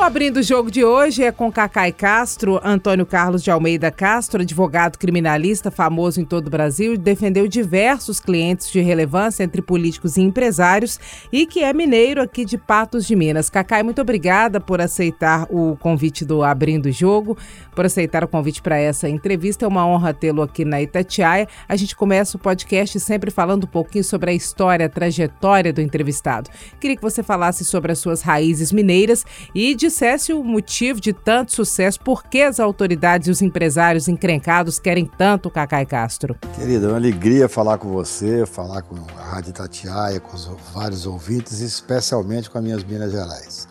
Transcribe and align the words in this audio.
Abrindo 0.00 0.38
o 0.38 0.42
Jogo 0.42 0.70
de 0.70 0.82
hoje 0.82 1.22
é 1.22 1.30
com 1.30 1.52
Cacai 1.52 1.92
Castro, 1.92 2.58
Antônio 2.64 3.04
Carlos 3.04 3.42
de 3.42 3.50
Almeida 3.50 3.90
Castro, 3.90 4.40
advogado 4.40 4.98
criminalista 4.98 5.70
famoso 5.70 6.22
em 6.22 6.24
todo 6.24 6.46
o 6.46 6.50
Brasil, 6.50 6.96
defendeu 6.96 7.46
diversos 7.46 8.18
clientes 8.18 8.70
de 8.70 8.80
relevância 8.80 9.44
entre 9.44 9.60
políticos 9.60 10.16
e 10.16 10.22
empresários 10.22 10.98
e 11.30 11.46
que 11.46 11.62
é 11.62 11.72
mineiro 11.74 12.22
aqui 12.22 12.46
de 12.46 12.56
Patos 12.56 13.06
de 13.06 13.14
Minas. 13.14 13.50
Cacai, 13.50 13.82
muito 13.82 14.00
obrigada 14.00 14.58
por 14.58 14.80
aceitar 14.80 15.46
o 15.50 15.76
convite 15.76 16.24
do 16.24 16.42
Abrindo 16.42 16.86
o 16.86 16.92
Jogo, 16.92 17.36
por 17.76 17.84
aceitar 17.84 18.24
o 18.24 18.28
convite 18.28 18.62
para 18.62 18.78
essa 18.78 19.06
entrevista. 19.06 19.66
É 19.66 19.68
uma 19.68 19.86
honra 19.86 20.14
tê-lo 20.14 20.40
aqui 20.40 20.64
na 20.64 20.80
Itatiaia. 20.80 21.46
A 21.68 21.76
gente 21.76 21.94
começa 21.94 22.38
o 22.38 22.40
podcast 22.40 22.98
sempre 23.00 23.30
falando 23.30 23.64
um 23.64 23.68
pouquinho 23.68 24.02
sobre 24.02 24.30
a 24.30 24.34
história, 24.34 24.86
a 24.86 24.88
trajetória 24.88 25.74
do 25.74 25.82
entrevistado. 25.82 26.50
Queria 26.80 26.96
que 26.96 27.02
você 27.02 27.22
falasse 27.22 27.66
sobre 27.66 27.92
as 27.92 27.98
suas 27.98 28.22
raízes 28.22 28.72
mineiras 28.72 29.26
e 29.54 29.74
de 29.74 29.89
dissesse 29.90 30.32
o 30.32 30.44
motivo 30.44 31.00
de 31.00 31.12
tanto 31.12 31.52
sucesso, 31.52 31.98
por 32.00 32.22
que 32.22 32.42
as 32.42 32.60
autoridades 32.60 33.26
e 33.26 33.30
os 33.30 33.42
empresários 33.42 34.06
encrencados 34.06 34.78
querem 34.78 35.04
tanto 35.04 35.48
o 35.48 35.50
Cacai 35.50 35.84
Castro. 35.84 36.36
Querida, 36.54 36.86
é 36.86 36.88
uma 36.90 36.96
alegria 36.96 37.48
falar 37.48 37.76
com 37.76 37.88
você, 37.88 38.46
falar 38.46 38.82
com 38.82 38.94
a 39.18 39.22
Rádio 39.22 39.52
Tatiaia, 39.52 40.20
com 40.20 40.34
os 40.34 40.48
vários 40.72 41.06
ouvintes, 41.06 41.60
especialmente 41.60 42.48
com 42.48 42.58
as 42.58 42.64
minhas 42.64 42.84
Minas 42.84 43.10
Gerais. 43.10 43.68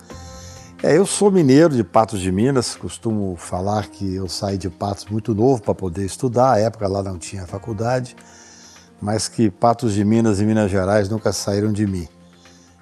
É, 0.84 0.98
eu 0.98 1.06
sou 1.06 1.32
mineiro 1.32 1.74
de 1.74 1.84
Patos 1.84 2.20
de 2.20 2.32
Minas, 2.32 2.76
costumo 2.76 3.36
falar 3.38 3.88
que 3.88 4.16
eu 4.16 4.28
saí 4.28 4.58
de 4.58 4.70
Patos 4.70 5.06
muito 5.06 5.34
novo 5.34 5.62
para 5.62 5.74
poder 5.74 6.06
estudar, 6.06 6.54
à 6.54 6.60
época 6.60 6.88
lá 6.88 7.02
não 7.02 7.18
tinha 7.18 7.48
faculdade, 7.48 8.16
mas 9.02 9.30
que 9.30 9.50
Patos 9.50 9.94
de 9.94 10.04
Minas 10.04 10.42
e 10.42 10.46
Minas 10.46 10.70
Gerais 10.70 11.08
nunca 11.08 11.32
saíram 11.32 11.72
de 11.72 11.88
mim. 11.88 12.08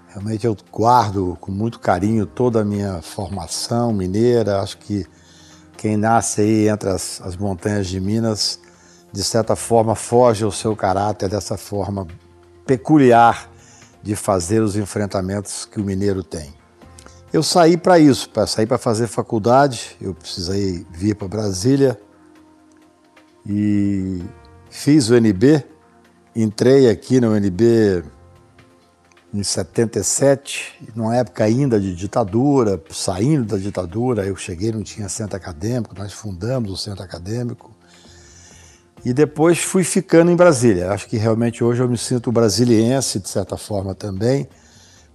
Realmente 0.09 0.47
eu 0.47 0.55
guardo 0.71 1.37
com 1.41 1.51
muito 1.51 1.79
carinho 1.79 2.25
toda 2.25 2.61
a 2.61 2.65
minha 2.65 3.01
formação 3.01 3.93
mineira. 3.93 4.61
Acho 4.61 4.77
que 4.77 5.05
quem 5.75 5.97
nasce 5.97 6.41
aí 6.41 6.67
entre 6.69 6.89
as, 6.89 7.21
as 7.21 7.35
montanhas 7.35 7.87
de 7.87 7.99
Minas, 7.99 8.59
de 9.11 9.23
certa 9.23 9.55
forma, 9.55 9.95
foge 9.95 10.43
ao 10.43 10.51
seu 10.51 10.75
caráter 10.75 11.29
dessa 11.29 11.57
forma 11.57 12.07
peculiar 12.65 13.49
de 14.01 14.15
fazer 14.15 14.61
os 14.61 14.75
enfrentamentos 14.75 15.65
que 15.65 15.79
o 15.79 15.83
mineiro 15.83 16.23
tem. 16.23 16.53
Eu 17.31 17.43
saí 17.43 17.75
para 17.75 17.99
isso, 17.99 18.29
para 18.29 18.47
sair 18.47 18.65
para 18.65 18.77
fazer 18.77 19.07
faculdade. 19.07 19.97
Eu 19.99 20.13
precisei 20.13 20.85
vir 20.91 21.15
para 21.15 21.27
Brasília 21.27 21.99
e 23.45 24.23
fiz 24.69 25.09
o 25.09 25.15
NB. 25.15 25.63
Entrei 26.35 26.89
aqui 26.89 27.19
no 27.19 27.35
NB 27.35 28.03
em 29.37 29.43
77, 29.43 30.91
numa 30.95 31.15
época 31.15 31.43
ainda 31.43 31.79
de 31.79 31.95
ditadura, 31.95 32.81
saindo 32.89 33.45
da 33.45 33.57
ditadura, 33.57 34.25
eu 34.25 34.35
cheguei, 34.35 34.71
não 34.71 34.81
tinha 34.81 35.07
centro 35.07 35.37
acadêmico, 35.37 35.93
nós 35.95 36.11
fundamos 36.11 36.71
o 36.71 36.77
centro 36.77 37.03
acadêmico. 37.03 37.71
E 39.05 39.13
depois 39.13 39.59
fui 39.59 39.83
ficando 39.83 40.31
em 40.31 40.35
Brasília. 40.35 40.91
Acho 40.91 41.07
que 41.07 41.17
realmente 41.17 41.63
hoje 41.63 41.83
eu 41.83 41.87
me 41.87 41.97
sinto 41.97 42.31
brasiliense, 42.31 43.19
de 43.19 43.29
certa 43.29 43.55
forma 43.55 43.93
também, 43.93 44.47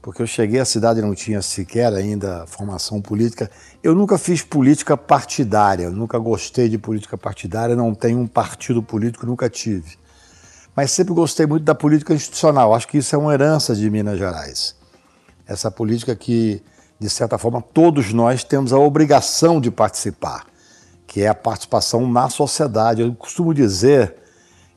porque 0.01 0.23
eu 0.23 0.27
cheguei 0.27 0.61
à 0.61 0.65
cidade 0.65 1.01
e 1.01 1.03
não 1.03 1.15
tinha 1.15 1.43
sequer 1.43 1.93
ainda 1.93 2.47
formação 2.47 3.03
política. 3.03 3.51
Eu 3.83 3.95
nunca 3.95 4.17
fiz 4.17 4.41
política 4.41 4.97
partidária, 4.97 5.91
nunca 5.91 6.17
gostei 6.19 6.69
de 6.69 6.79
política 6.79 7.19
partidária, 7.19 7.75
não 7.75 7.93
tenho 7.93 8.21
um 8.21 8.27
partido 8.27 8.83
político, 8.83 9.27
nunca 9.27 9.51
tive 9.51 10.02
mas 10.75 10.91
sempre 10.91 11.13
gostei 11.13 11.47
muito 11.47 11.65
da 11.65 11.75
política 11.75 12.15
institucional. 12.15 12.75
Acho 12.75 12.89
que 12.89 12.99
isso 12.99 13.15
é 13.15 13.19
uma 13.19 13.33
herança 13.33 13.75
de 13.75 13.89
Minas 13.91 14.19
Gerais. 14.19 14.75
Essa 15.47 15.71
política 15.71 16.17
que, 16.17 16.63
de 16.99 17.11
certa 17.11 17.37
forma, 17.37 17.61
todos 17.61 18.13
nós 18.13 18.43
temos 18.43 18.73
a 18.73 18.79
obrigação 18.79 19.61
de 19.61 19.71
participar, 19.71 20.47
que 21.07 21.23
é 21.23 21.29
a 21.29 21.35
participação 21.35 22.11
na 22.11 22.31
sociedade. 22.31 23.03
Eu 23.03 23.15
costumo 23.15 23.53
dizer 23.53 24.15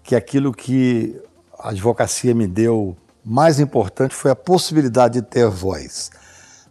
que 0.03 0.15
aquilo 0.15 0.51
que 0.51 1.19
a 1.57 1.69
advocacia 1.69 2.35
me 2.35 2.45
deu 2.45 2.95
mais 3.23 3.59
importante 3.59 4.13
foi 4.13 4.29
a 4.31 4.35
possibilidade 4.35 5.15
de 5.15 5.21
ter 5.21 5.47
voz, 5.47 6.11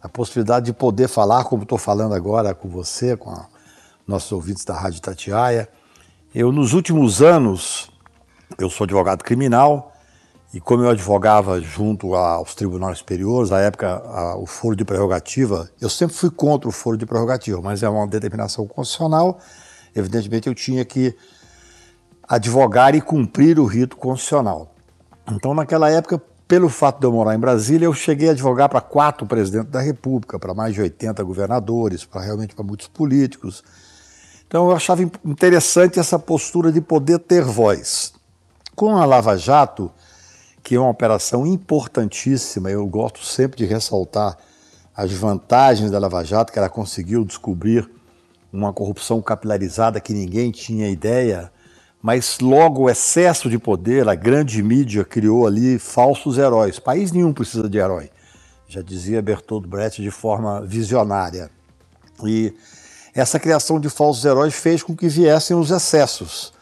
a 0.01 0.07
possibilidade 0.07 0.67
de 0.67 0.73
poder 0.73 1.09
falar, 1.09 1.43
como 1.45 1.63
estou 1.63 1.77
falando 1.77 2.13
agora 2.13 2.53
com 2.53 2.69
você, 2.69 3.17
com 3.17 3.31
a, 3.31 3.47
nossos 4.07 4.31
ouvintes 4.31 4.63
da 4.63 4.73
Rádio 4.73 5.01
Tatiaia. 5.01 5.67
Eu, 6.33 6.51
nos 6.51 6.73
últimos 6.73 7.21
anos, 7.21 7.89
eu 8.57 8.69
sou 8.69 8.85
advogado 8.85 9.23
criminal 9.23 9.91
e 10.53 10.59
como 10.61 10.83
eu 10.83 10.89
advogava 10.89 11.59
junto 11.59 12.15
aos 12.15 12.55
tribunais 12.55 12.99
superiores, 12.99 13.51
à 13.51 13.59
época 13.59 13.87
a, 13.87 14.37
o 14.37 14.45
foro 14.45 14.75
de 14.75 14.85
prerrogativa, 14.85 15.69
eu 15.81 15.89
sempre 15.89 16.15
fui 16.15 16.29
contra 16.29 16.69
o 16.69 16.71
foro 16.71 16.97
de 16.97 17.05
prerrogativa, 17.05 17.61
mas 17.61 17.83
é 17.83 17.89
uma 17.89 18.07
determinação 18.07 18.65
constitucional, 18.65 19.39
evidentemente 19.93 20.47
eu 20.47 20.55
tinha 20.55 20.85
que 20.85 21.13
advogar 22.27 22.95
e 22.95 23.01
cumprir 23.01 23.59
o 23.59 23.65
rito 23.65 23.97
constitucional. 23.97 24.73
Então, 25.29 25.53
naquela 25.53 25.89
época, 25.89 26.21
pelo 26.47 26.69
fato 26.69 26.99
de 26.99 27.05
eu 27.05 27.11
morar 27.11 27.35
em 27.35 27.39
Brasília, 27.39 27.85
eu 27.85 27.93
cheguei 27.93 28.29
a 28.29 28.31
advogar 28.31 28.69
para 28.69 28.79
quatro 28.79 29.25
presidentes 29.25 29.71
da 29.71 29.81
República, 29.81 30.39
para 30.39 30.53
mais 30.53 30.73
de 30.73 30.81
80 30.81 31.21
governadores, 31.23 32.05
para 32.05 32.21
realmente 32.21 32.55
para 32.55 32.63
muitos 32.63 32.87
políticos. 32.87 33.63
Então, 34.47 34.69
eu 34.69 34.75
achava 34.75 35.01
interessante 35.01 35.99
essa 35.99 36.17
postura 36.17 36.71
de 36.71 36.79
poder 36.79 37.19
ter 37.19 37.43
voz. 37.43 38.13
Com 38.75 38.97
a 38.97 39.05
Lava 39.05 39.37
Jato, 39.37 39.89
que 40.61 40.75
é 40.75 40.79
uma 40.79 40.89
operação 40.89 41.47
importantíssima, 41.47 42.69
eu 42.69 42.85
gosto 42.85 43.23
sempre 43.23 43.57
de 43.59 43.65
ressaltar 43.65 44.37
as 44.93 45.13
vantagens 45.13 45.89
da 45.89 45.97
Lava 45.97 46.21
Jato, 46.25 46.51
que 46.51 46.59
ela 46.59 46.67
conseguiu 46.67 47.23
descobrir 47.23 47.89
uma 48.51 48.73
corrupção 48.73 49.21
capilarizada 49.21 50.01
que 50.01 50.13
ninguém 50.13 50.51
tinha 50.51 50.89
ideia, 50.89 51.49
mas 52.01 52.39
logo 52.41 52.81
o 52.81 52.89
excesso 52.89 53.49
de 53.49 53.57
poder, 53.57 54.09
a 54.09 54.15
grande 54.15 54.61
mídia 54.61 55.05
criou 55.05 55.47
ali 55.47 55.79
falsos 55.79 56.37
heróis. 56.37 56.77
País 56.77 57.13
nenhum 57.13 57.31
precisa 57.31 57.69
de 57.69 57.77
herói, 57.77 58.09
já 58.67 58.81
dizia 58.81 59.21
Bertolt 59.21 59.65
Brecht 59.65 60.01
de 60.01 60.11
forma 60.11 60.59
visionária. 60.65 61.49
E 62.25 62.53
essa 63.13 63.39
criação 63.39 63.79
de 63.79 63.89
falsos 63.89 64.25
heróis 64.25 64.53
fez 64.53 64.83
com 64.83 64.93
que 64.93 65.07
viessem 65.07 65.55
os 65.55 65.71
excessos. 65.71 66.54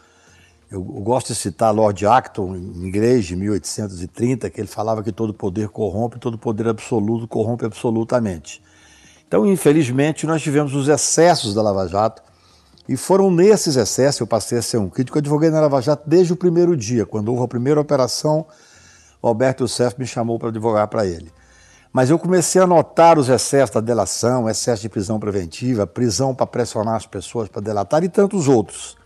Eu, 0.70 0.82
gosto 0.82 1.28
de 1.28 1.34
citar 1.34 1.74
Lord 1.74 2.06
Acton, 2.06 2.56
em 2.56 2.86
inglês, 2.86 3.26
de 3.26 3.36
1830, 3.36 4.50
que 4.50 4.60
ele 4.60 4.68
falava 4.68 5.02
que 5.02 5.12
todo 5.12 5.32
poder 5.32 5.68
corrompe, 5.68 6.18
todo 6.18 6.38
poder 6.38 6.68
absoluto 6.68 7.28
corrompe 7.28 7.64
absolutamente. 7.64 8.62
Então, 9.26 9.46
infelizmente, 9.46 10.26
nós 10.26 10.42
tivemos 10.42 10.74
os 10.74 10.88
excessos 10.88 11.54
da 11.54 11.62
Lava 11.62 11.86
Jato, 11.86 12.22
e 12.88 12.96
foram 12.96 13.30
nesses 13.30 13.76
excessos, 13.76 14.20
eu 14.20 14.26
passei 14.26 14.58
a 14.58 14.62
ser 14.62 14.76
um 14.76 14.90
crítico, 14.90 15.16
eu 15.16 15.20
advoguei 15.20 15.48
na 15.48 15.60
Lava 15.60 15.80
Jato 15.80 16.02
desde 16.06 16.32
o 16.32 16.36
primeiro 16.36 16.76
dia, 16.76 17.06
quando 17.06 17.28
houve 17.28 17.44
a 17.44 17.48
primeira 17.48 17.80
operação, 17.80 18.46
o 19.22 19.28
Alberto 19.28 19.64
Youssef 19.64 19.98
me 19.98 20.06
chamou 20.06 20.38
para 20.38 20.48
advogar 20.48 20.86
para 20.88 21.06
ele. 21.06 21.32
Mas 21.90 22.10
eu 22.10 22.18
comecei 22.18 22.60
a 22.60 22.66
notar 22.66 23.18
os 23.18 23.28
excessos 23.28 23.72
da 23.74 23.80
delação, 23.80 24.50
excesso 24.50 24.82
de 24.82 24.88
prisão 24.88 25.18
preventiva, 25.20 25.86
prisão 25.86 26.34
para 26.34 26.46
pressionar 26.46 26.96
as 26.96 27.06
pessoas 27.06 27.48
para 27.48 27.62
delatar 27.62 28.02
e 28.02 28.08
tantos 28.08 28.48
outros. 28.48 28.96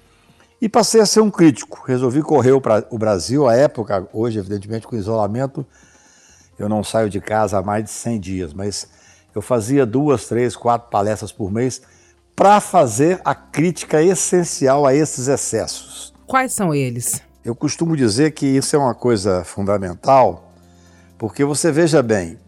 E 0.60 0.68
passei 0.68 1.00
a 1.00 1.06
ser 1.06 1.20
um 1.20 1.30
crítico. 1.30 1.84
Resolvi 1.86 2.22
correr 2.22 2.52
o 2.52 2.98
Brasil, 2.98 3.48
à 3.48 3.54
época, 3.54 4.08
hoje, 4.12 4.38
evidentemente, 4.38 4.86
com 4.86 4.96
isolamento, 4.96 5.64
eu 6.58 6.68
não 6.68 6.82
saio 6.82 7.08
de 7.08 7.20
casa 7.20 7.58
há 7.58 7.62
mais 7.62 7.84
de 7.84 7.90
100 7.90 8.20
dias, 8.20 8.52
mas 8.52 8.88
eu 9.34 9.40
fazia 9.40 9.86
duas, 9.86 10.26
três, 10.26 10.56
quatro 10.56 10.90
palestras 10.90 11.30
por 11.30 11.52
mês 11.52 11.80
para 12.34 12.60
fazer 12.60 13.20
a 13.24 13.34
crítica 13.34 14.02
essencial 14.02 14.84
a 14.84 14.94
esses 14.94 15.28
excessos. 15.28 16.12
Quais 16.26 16.52
são 16.52 16.74
eles? 16.74 17.22
Eu 17.44 17.54
costumo 17.54 17.96
dizer 17.96 18.32
que 18.32 18.46
isso 18.46 18.74
é 18.74 18.78
uma 18.78 18.94
coisa 18.94 19.44
fundamental, 19.44 20.52
porque 21.16 21.44
você 21.44 21.70
veja 21.70 22.02
bem, 22.02 22.38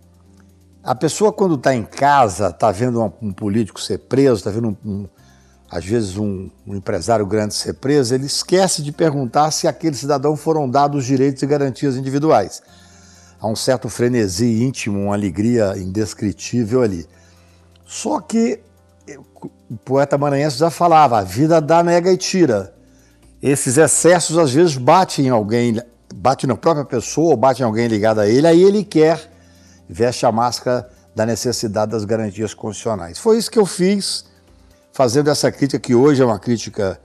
a 0.82 0.94
pessoa 0.94 1.32
quando 1.32 1.54
está 1.54 1.74
em 1.74 1.84
casa, 1.84 2.48
está 2.48 2.72
vendo 2.72 3.02
um, 3.22 3.32
político 3.32 3.80
ser 3.80 3.98
preso, 3.98 4.36
está 4.36 4.50
vendo 4.50 4.76
um, 4.84 4.90
um 4.90 5.08
às 5.70 5.84
vezes 5.84 6.16
um, 6.16 6.50
um, 6.66 6.74
empresário 6.74 7.24
grande 7.24 7.54
ser 7.54 7.74
preso, 7.74 8.12
ele 8.12 8.26
esquece 8.26 8.82
de 8.82 8.90
perguntar 8.90 9.52
se 9.52 9.68
aquele 9.68 9.94
cidadão 9.94 10.36
foram 10.36 10.68
dados 10.68 11.04
direitos 11.04 11.42
e 11.42 11.46
garantias 11.46 11.96
individuais. 11.96 12.60
Há 13.40 13.46
um 13.46 13.54
certo 13.54 13.88
frenesi 13.88 14.62
íntimo, 14.62 15.04
uma 15.04 15.14
alegria 15.14 15.74
indescritível 15.76 16.82
ali. 16.82 17.06
Só 17.86 18.20
que 18.20 18.60
o 19.70 19.76
poeta 19.84 20.18
maranhense 20.18 20.58
já 20.58 20.70
falava, 20.70 21.18
a 21.18 21.22
vida 21.22 21.60
dá, 21.60 21.82
nega 21.82 22.12
e 22.12 22.16
tira. 22.16 22.74
Esses 23.40 23.78
excessos 23.78 24.36
às 24.36 24.52
vezes 24.52 24.76
batem 24.76 25.26
em 25.26 25.30
alguém, 25.30 25.80
bate 26.14 26.46
na 26.46 26.56
própria 26.56 26.84
pessoa, 26.84 27.36
bate 27.36 27.62
em 27.62 27.64
alguém 27.64 27.86
ligado 27.86 28.20
a 28.20 28.28
ele, 28.28 28.46
aí 28.46 28.62
ele 28.62 28.84
quer, 28.84 29.30
veste 29.88 30.26
a 30.26 30.32
máscara 30.32 30.90
da 31.14 31.24
necessidade 31.24 31.92
das 31.92 32.04
garantias 32.04 32.52
constitucionais. 32.52 33.18
Foi 33.18 33.38
isso 33.38 33.50
que 33.50 33.58
eu 33.58 33.66
fiz 33.66 34.29
fazendo 34.92 35.30
essa 35.30 35.50
crítica 35.50 35.78
que 35.78 35.94
hoje 35.94 36.22
é 36.22 36.24
uma 36.24 36.38
crítica 36.38 37.00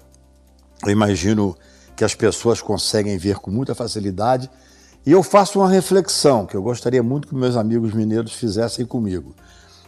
eu 0.84 0.92
imagino 0.92 1.56
que 1.96 2.04
as 2.04 2.14
pessoas 2.14 2.62
conseguem 2.62 3.18
ver 3.18 3.38
com 3.38 3.50
muita 3.50 3.74
facilidade. 3.74 4.50
E 5.06 5.12
eu 5.12 5.24
faço 5.24 5.60
uma 5.60 5.70
reflexão 5.70 6.46
que 6.46 6.56
eu 6.56 6.62
gostaria 6.62 7.02
muito 7.02 7.28
que 7.28 7.36
meus 7.36 7.56
amigos 7.56 7.94
mineiros 7.94 8.34
fizessem 8.34 8.86
comigo. 8.86 9.36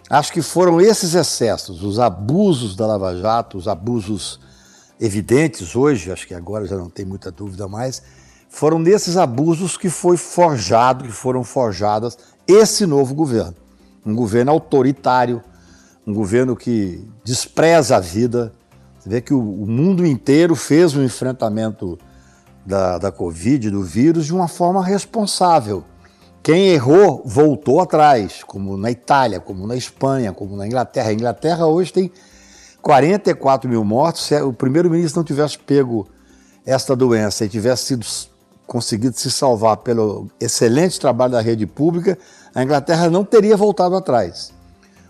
Acho 0.09 0.31
que 0.31 0.41
foram 0.41 0.79
esses 0.79 1.15
excessos, 1.15 1.83
os 1.83 1.99
abusos 1.99 2.75
da 2.75 2.88
Lava 2.88 3.15
Jato, 3.17 3.57
os 3.57 3.67
abusos 3.67 4.39
evidentes 4.99 5.75
hoje, 5.75 6.11
acho 6.11 6.25
que 6.25 6.33
agora 6.33 6.65
já 6.65 6.77
não 6.77 6.89
tem 6.89 7.05
muita 7.05 7.29
dúvida 7.29 7.67
mais, 7.67 8.01
foram 8.49 8.79
nesses 8.79 9.17
abusos 9.17 9.75
que 9.75 9.89
foi 9.89 10.15
forjado, 10.15 11.03
que 11.03 11.11
foram 11.11 11.44
forjadas 11.44 12.17
esse 12.47 12.85
novo 12.85 13.13
governo. 13.13 13.55
Um 14.05 14.15
governo 14.15 14.51
autoritário, 14.51 15.44
um 16.07 16.13
governo 16.13 16.56
que 16.56 17.06
despreza 17.21 17.98
a 17.98 18.00
vida. 18.00 18.54
Você 18.98 19.09
vê 19.09 19.19
que 19.19 19.33
o, 19.33 19.39
o 19.39 19.68
mundo 19.68 20.06
inteiro 20.06 20.56
fez 20.56 20.95
o 20.95 21.01
um 21.01 21.04
enfrentamento 21.04 22.00
da, 22.65 22.98
da 22.98 23.12
Covid, 23.12 23.69
do 23.69 23.83
vírus, 23.83 24.25
de 24.25 24.33
uma 24.33 24.48
forma 24.48 24.83
responsável. 24.83 25.83
Quem 26.42 26.69
errou 26.69 27.21
voltou 27.25 27.81
atrás, 27.81 28.42
como 28.42 28.77
na 28.77 28.89
Itália, 28.89 29.42
como 29.42 29.68
na 29.68 29.75
Espanha, 29.75 30.31
como 30.31 30.56
na 30.56 30.65
Inglaterra. 30.65 31.09
A 31.09 31.13
Inglaterra 31.13 31.68
hoje 31.68 31.92
tem 31.92 32.12
44 32.81 33.69
mil 33.69 33.83
mortos. 33.83 34.24
Se 34.24 34.42
o 34.42 34.54
primeiro-ministro 34.54 35.19
não 35.19 35.25
tivesse 35.25 35.59
pego 35.59 36.07
esta 36.65 36.95
doença 36.95 37.44
e 37.44 37.50
tivesse 37.50 37.88
sido 37.88 38.06
conseguido 38.65 39.18
se 39.18 39.30
salvar 39.30 39.77
pelo 39.77 40.27
excelente 40.39 41.00
trabalho 41.00 41.33
da 41.33 41.42
rede 41.42 41.65
pública, 41.65 42.18
a 42.56 42.63
Inglaterra 42.63 43.09
não 43.09 43.25
teria 43.25 43.57
voltado 43.57 43.95
atrás. 43.95 44.56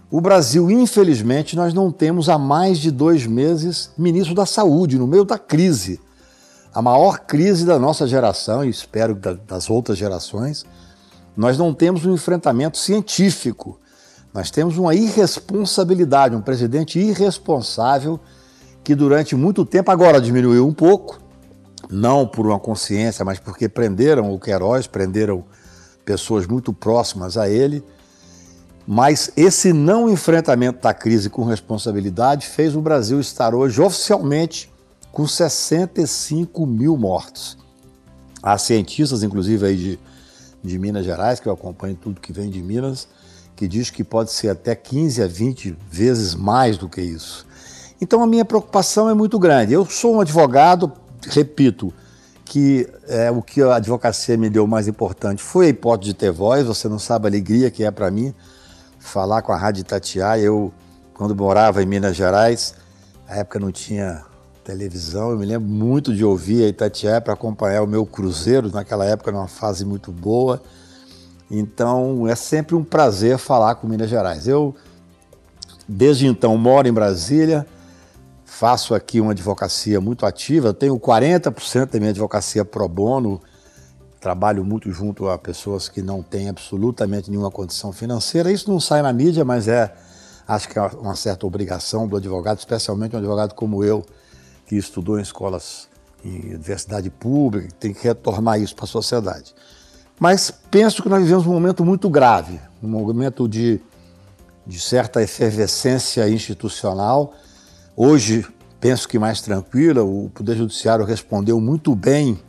O 0.09 0.21
Brasil, 0.21 0.71
infelizmente, 0.71 1.55
nós 1.55 1.73
não 1.73 1.91
temos 1.91 2.29
há 2.29 2.37
mais 2.37 2.79
de 2.79 2.91
dois 2.91 3.25
meses 3.25 3.91
ministro 3.97 4.33
da 4.33 4.45
Saúde, 4.45 4.97
no 4.97 5.05
meio 5.05 5.25
da 5.25 5.37
crise. 5.37 5.99
A 6.73 6.81
maior 6.81 7.19
crise 7.19 7.65
da 7.65 7.77
nossa 7.77 8.07
geração, 8.07 8.63
e 8.63 8.69
espero 8.69 9.13
das 9.15 9.69
outras 9.69 9.97
gerações, 9.97 10.65
nós 11.35 11.57
não 11.57 11.73
temos 11.73 12.05
um 12.05 12.13
enfrentamento 12.13 12.77
científico. 12.77 13.79
Nós 14.33 14.49
temos 14.49 14.77
uma 14.77 14.95
irresponsabilidade, 14.95 16.35
um 16.35 16.41
presidente 16.41 16.99
irresponsável 16.99 18.17
que 18.85 18.95
durante 18.95 19.35
muito 19.35 19.65
tempo, 19.65 19.91
agora 19.91 20.21
diminuiu 20.21 20.65
um 20.65 20.73
pouco, 20.73 21.19
não 21.89 22.25
por 22.25 22.47
uma 22.47 22.57
consciência, 22.57 23.25
mas 23.25 23.39
porque 23.39 23.67
prenderam 23.67 24.33
o 24.33 24.39
Queiroz, 24.39 24.87
prenderam 24.87 25.43
pessoas 26.05 26.47
muito 26.47 26.71
próximas 26.71 27.35
a 27.35 27.49
ele. 27.49 27.83
Mas 28.87 29.29
esse 29.35 29.73
não 29.73 30.09
enfrentamento 30.09 30.81
da 30.81 30.93
crise 30.93 31.29
com 31.29 31.43
responsabilidade 31.43 32.47
fez 32.47 32.73
o 32.73 32.79
Brasil 32.79 33.19
estar 33.19 33.53
hoje 33.53 33.81
oficialmente 33.81 34.71
com 35.11 35.27
65 35.27 36.65
mil 36.65 36.95
mortos. 36.95 37.57
Há 38.41 38.57
cientistas, 38.57 39.23
inclusive 39.23 39.65
aí 39.65 39.75
de, 39.75 39.99
de 40.63 40.79
Minas 40.79 41.03
Gerais, 41.03 41.41
que 41.41 41.49
eu 41.49 41.53
acompanho 41.53 41.97
tudo 42.01 42.21
que 42.21 42.31
vem 42.31 42.49
de 42.49 42.61
Minas, 42.61 43.09
que 43.57 43.67
diz 43.67 43.89
que 43.89 44.05
pode 44.05 44.31
ser 44.31 44.49
até 44.49 44.73
15 44.73 45.21
a 45.21 45.27
20 45.27 45.75
vezes 45.91 46.33
mais 46.33 46.77
do 46.77 46.87
que 46.87 47.01
isso. 47.01 47.45
Então 47.99 48.23
a 48.23 48.27
minha 48.27 48.45
preocupação 48.45 49.09
é 49.09 49.13
muito 49.13 49.37
grande. 49.37 49.73
Eu 49.73 49.85
sou 49.85 50.15
um 50.15 50.21
advogado, 50.21 50.93
repito, 51.27 51.93
que 52.45 52.87
é, 53.09 53.29
o 53.29 53.41
que 53.41 53.61
a 53.61 53.75
advocacia 53.75 54.37
me 54.37 54.49
deu 54.49 54.65
mais 54.65 54.87
importante 54.87 55.43
foi 55.43 55.65
a 55.65 55.69
hipótese 55.69 56.11
de 56.11 56.17
ter 56.17 56.31
voz. 56.31 56.65
Você 56.65 56.87
não 56.87 56.99
sabe 56.99 57.25
a 57.25 57.29
alegria 57.29 57.69
que 57.69 57.83
é 57.83 57.91
para 57.91 58.09
mim 58.09 58.33
falar 59.07 59.41
com 59.41 59.51
a 59.51 59.57
Rádio 59.57 59.81
Itatiaia. 59.81 60.43
Eu, 60.43 60.71
quando 61.13 61.35
morava 61.35 61.81
em 61.81 61.85
Minas 61.85 62.15
Gerais, 62.15 62.75
na 63.27 63.37
época 63.37 63.59
não 63.59 63.71
tinha 63.71 64.23
televisão, 64.63 65.31
eu 65.31 65.37
me 65.37 65.45
lembro 65.45 65.67
muito 65.67 66.13
de 66.13 66.25
ouvir 66.25 66.65
a 66.65 66.67
Itatiaia 66.67 67.21
para 67.21 67.33
acompanhar 67.33 67.81
o 67.81 67.87
meu 67.87 68.05
cruzeiro, 68.05 68.69
naquela 68.69 69.05
época 69.05 69.31
numa 69.31 69.47
fase 69.47 69.85
muito 69.85 70.11
boa. 70.11 70.61
Então 71.49 72.27
é 72.27 72.35
sempre 72.35 72.75
um 72.75 72.83
prazer 72.83 73.37
falar 73.37 73.75
com 73.75 73.87
Minas 73.87 74.09
Gerais. 74.09 74.45
Eu, 74.47 74.75
desde 75.87 76.27
então, 76.27 76.57
moro 76.57 76.87
em 76.87 76.93
Brasília, 76.93 77.65
faço 78.43 78.93
aqui 78.93 79.21
uma 79.21 79.31
advocacia 79.31 80.01
muito 80.01 80.25
ativa, 80.25 80.73
tenho 80.73 80.99
40% 80.99 81.91
da 81.91 81.99
minha 81.99 82.11
advocacia 82.11 82.65
pro 82.65 82.87
bono, 82.89 83.39
trabalho 84.27 84.63
muito 84.65 84.91
junto 84.91 85.29
a 85.29 85.37
pessoas 85.37 85.87
que 85.87 86.01
não 86.01 86.21
têm 86.21 86.49
absolutamente 86.49 87.29
nenhuma 87.29 87.49
condição 87.49 87.93
financeira. 87.93 88.51
Isso 88.51 88.69
não 88.69 88.79
sai 88.79 89.01
na 89.01 89.13
mídia, 89.13 89.45
mas 89.45 89.67
é, 89.67 89.93
acho 90.47 90.67
que 90.67 90.77
é 90.77 90.81
uma 90.81 91.15
certa 91.15 91.47
obrigação 91.47 92.07
do 92.07 92.17
advogado, 92.17 92.57
especialmente 92.59 93.15
um 93.15 93.19
advogado 93.19 93.53
como 93.53 93.83
eu, 93.83 94.05
que 94.65 94.75
estudou 94.75 95.17
em 95.17 95.21
escolas, 95.21 95.87
em 96.25 96.55
universidade 96.55 97.09
pública, 97.09 97.69
tem 97.79 97.93
que 97.93 98.03
retornar 98.03 98.59
isso 98.59 98.75
para 98.75 98.83
a 98.83 98.87
sociedade. 98.87 99.55
Mas 100.19 100.51
penso 100.51 101.01
que 101.01 101.07
nós 101.07 101.23
vivemos 101.23 101.47
um 101.47 101.53
momento 101.53 101.85
muito 101.85 102.09
grave, 102.09 102.59
um 102.83 102.87
momento 102.89 103.47
de, 103.47 103.79
de 104.65 104.79
certa 104.79 105.21
efervescência 105.21 106.27
institucional, 106.29 107.33
Hoje, 107.99 108.45
penso 108.79 109.09
que 109.09 109.17
mais 109.17 109.41
tranquila, 109.41 110.03
o 110.03 110.29
Poder 110.29 110.55
Judiciário 110.55 111.03
respondeu 111.03 111.59
muito 111.59 111.95
bem 111.95 112.39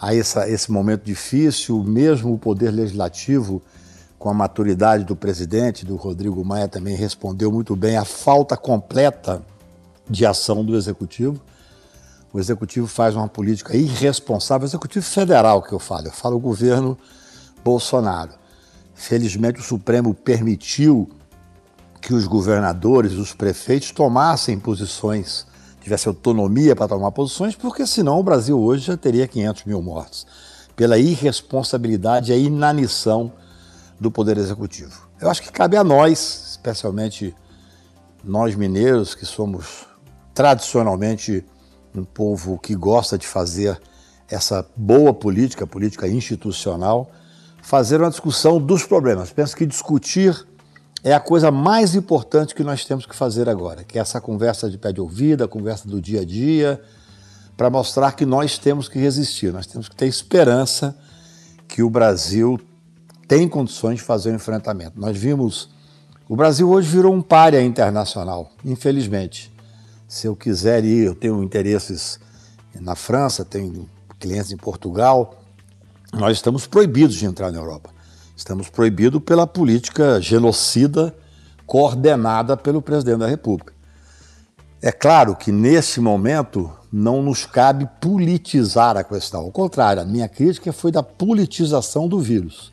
a 0.00 0.14
essa, 0.14 0.48
esse 0.48 0.72
momento 0.72 1.04
difícil, 1.04 1.82
mesmo 1.84 2.32
o 2.32 2.38
Poder 2.38 2.70
Legislativo, 2.70 3.60
com 4.18 4.30
a 4.30 4.34
maturidade 4.34 5.04
do 5.04 5.14
presidente, 5.14 5.84
do 5.84 5.96
Rodrigo 5.96 6.42
Maia, 6.42 6.68
também 6.68 6.96
respondeu 6.96 7.52
muito 7.52 7.76
bem 7.76 7.98
à 7.98 8.04
falta 8.04 8.56
completa 8.56 9.42
de 10.08 10.24
ação 10.24 10.64
do 10.64 10.76
Executivo. 10.76 11.40
O 12.32 12.38
Executivo 12.38 12.86
faz 12.86 13.14
uma 13.14 13.28
política 13.28 13.76
irresponsável, 13.76 14.66
o 14.66 14.70
Executivo 14.70 15.04
federal 15.04 15.62
que 15.62 15.72
eu 15.72 15.78
falo, 15.78 16.06
eu 16.06 16.12
falo 16.12 16.36
o 16.36 16.40
governo 16.40 16.96
Bolsonaro. 17.62 18.32
Felizmente 18.94 19.60
o 19.60 19.62
Supremo 19.62 20.14
permitiu 20.14 21.10
que 22.00 22.14
os 22.14 22.26
governadores, 22.26 23.12
os 23.12 23.34
prefeitos 23.34 23.90
tomassem 23.90 24.58
posições, 24.58 25.46
tivessem 25.80 26.10
autonomia 26.10 26.76
para 26.76 26.88
tomar 26.88 27.10
posições, 27.12 27.56
porque 27.56 27.86
senão 27.86 28.18
o 28.18 28.22
Brasil 28.22 28.58
hoje 28.58 28.86
já 28.86 28.96
teria 28.96 29.26
500 29.26 29.64
mil 29.64 29.82
mortos, 29.82 30.26
pela 30.76 30.98
irresponsabilidade 30.98 32.32
e 32.32 32.44
inanição 32.44 33.32
do 33.98 34.10
Poder 34.10 34.38
Executivo. 34.38 35.08
Eu 35.20 35.28
acho 35.28 35.42
que 35.42 35.52
cabe 35.52 35.76
a 35.76 35.84
nós, 35.84 36.48
especialmente 36.50 37.34
nós 38.24 38.54
mineiros, 38.54 39.14
que 39.14 39.26
somos 39.26 39.86
tradicionalmente 40.34 41.44
um 41.94 42.04
povo 42.04 42.58
que 42.58 42.74
gosta 42.74 43.18
de 43.18 43.26
fazer 43.26 43.80
essa 44.28 44.64
boa 44.76 45.12
política, 45.12 45.66
política 45.66 46.06
institucional, 46.06 47.10
fazer 47.62 48.00
uma 48.00 48.10
discussão 48.10 48.60
dos 48.60 48.84
problemas. 48.84 49.32
Penso 49.32 49.56
que 49.56 49.66
discutir 49.66 50.46
é 51.02 51.14
a 51.14 51.20
coisa 51.20 51.50
mais 51.50 51.94
importante 51.94 52.54
que 52.54 52.62
nós 52.62 52.84
temos 52.84 53.06
que 53.06 53.16
fazer 53.16 53.48
agora, 53.48 53.84
que 53.84 53.98
é 53.98 54.00
essa 54.00 54.20
conversa 54.20 54.68
de 54.68 54.76
pé 54.76 54.92
de 54.92 55.00
ouvido, 55.00 55.42
a 55.42 55.48
conversa 55.48 55.88
do 55.88 56.00
dia 56.00 56.20
a 56.20 56.24
dia, 56.24 56.80
para 57.56 57.70
mostrar 57.70 58.12
que 58.12 58.26
nós 58.26 58.58
temos 58.58 58.88
que 58.88 58.98
resistir, 58.98 59.52
nós 59.52 59.66
temos 59.66 59.88
que 59.88 59.96
ter 59.96 60.06
esperança 60.06 60.96
que 61.66 61.82
o 61.82 61.90
Brasil 61.90 62.60
tem 63.26 63.48
condições 63.48 63.96
de 63.96 64.02
fazer 64.02 64.30
o 64.30 64.32
um 64.32 64.36
enfrentamento. 64.36 64.98
Nós 65.00 65.16
vimos, 65.16 65.70
o 66.28 66.36
Brasil 66.36 66.68
hoje 66.68 66.88
virou 66.88 67.14
um 67.14 67.22
párea 67.22 67.62
internacional, 67.62 68.50
infelizmente. 68.64 69.52
Se 70.08 70.26
eu 70.26 70.34
quiser 70.34 70.84
ir, 70.84 71.06
eu 71.06 71.14
tenho 71.14 71.42
interesses 71.42 72.18
na 72.74 72.94
França, 72.94 73.44
tenho 73.44 73.88
clientes 74.18 74.52
em 74.52 74.56
Portugal, 74.56 75.40
nós 76.12 76.36
estamos 76.36 76.66
proibidos 76.66 77.16
de 77.16 77.24
entrar 77.24 77.52
na 77.52 77.58
Europa. 77.58 77.90
Estamos 78.40 78.70
proibidos 78.70 79.22
pela 79.22 79.46
política 79.46 80.18
genocida 80.18 81.14
coordenada 81.66 82.56
pelo 82.56 82.80
presidente 82.80 83.18
da 83.18 83.26
República. 83.26 83.74
É 84.80 84.90
claro 84.90 85.36
que 85.36 85.52
nesse 85.52 86.00
momento 86.00 86.72
não 86.90 87.22
nos 87.22 87.44
cabe 87.44 87.86
politizar 88.00 88.96
a 88.96 89.04
questão. 89.04 89.42
Ao 89.42 89.52
contrário, 89.52 90.00
a 90.00 90.06
minha 90.06 90.26
crítica 90.26 90.72
foi 90.72 90.90
da 90.90 91.02
politização 91.02 92.08
do 92.08 92.18
vírus. 92.18 92.72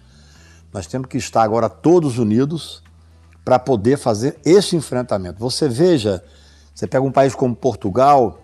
Nós 0.72 0.88
temos 0.88 1.10
que 1.10 1.18
estar 1.18 1.44
agora 1.44 1.68
todos 1.68 2.18
unidos 2.18 2.82
para 3.44 3.60
poder 3.60 3.98
fazer 3.98 4.38
esse 4.46 4.74
enfrentamento. 4.74 5.38
Você 5.38 5.68
veja, 5.68 6.24
você 6.74 6.88
pega 6.88 7.04
um 7.06 7.12
país 7.12 7.36
como 7.36 7.54
Portugal, 7.54 8.40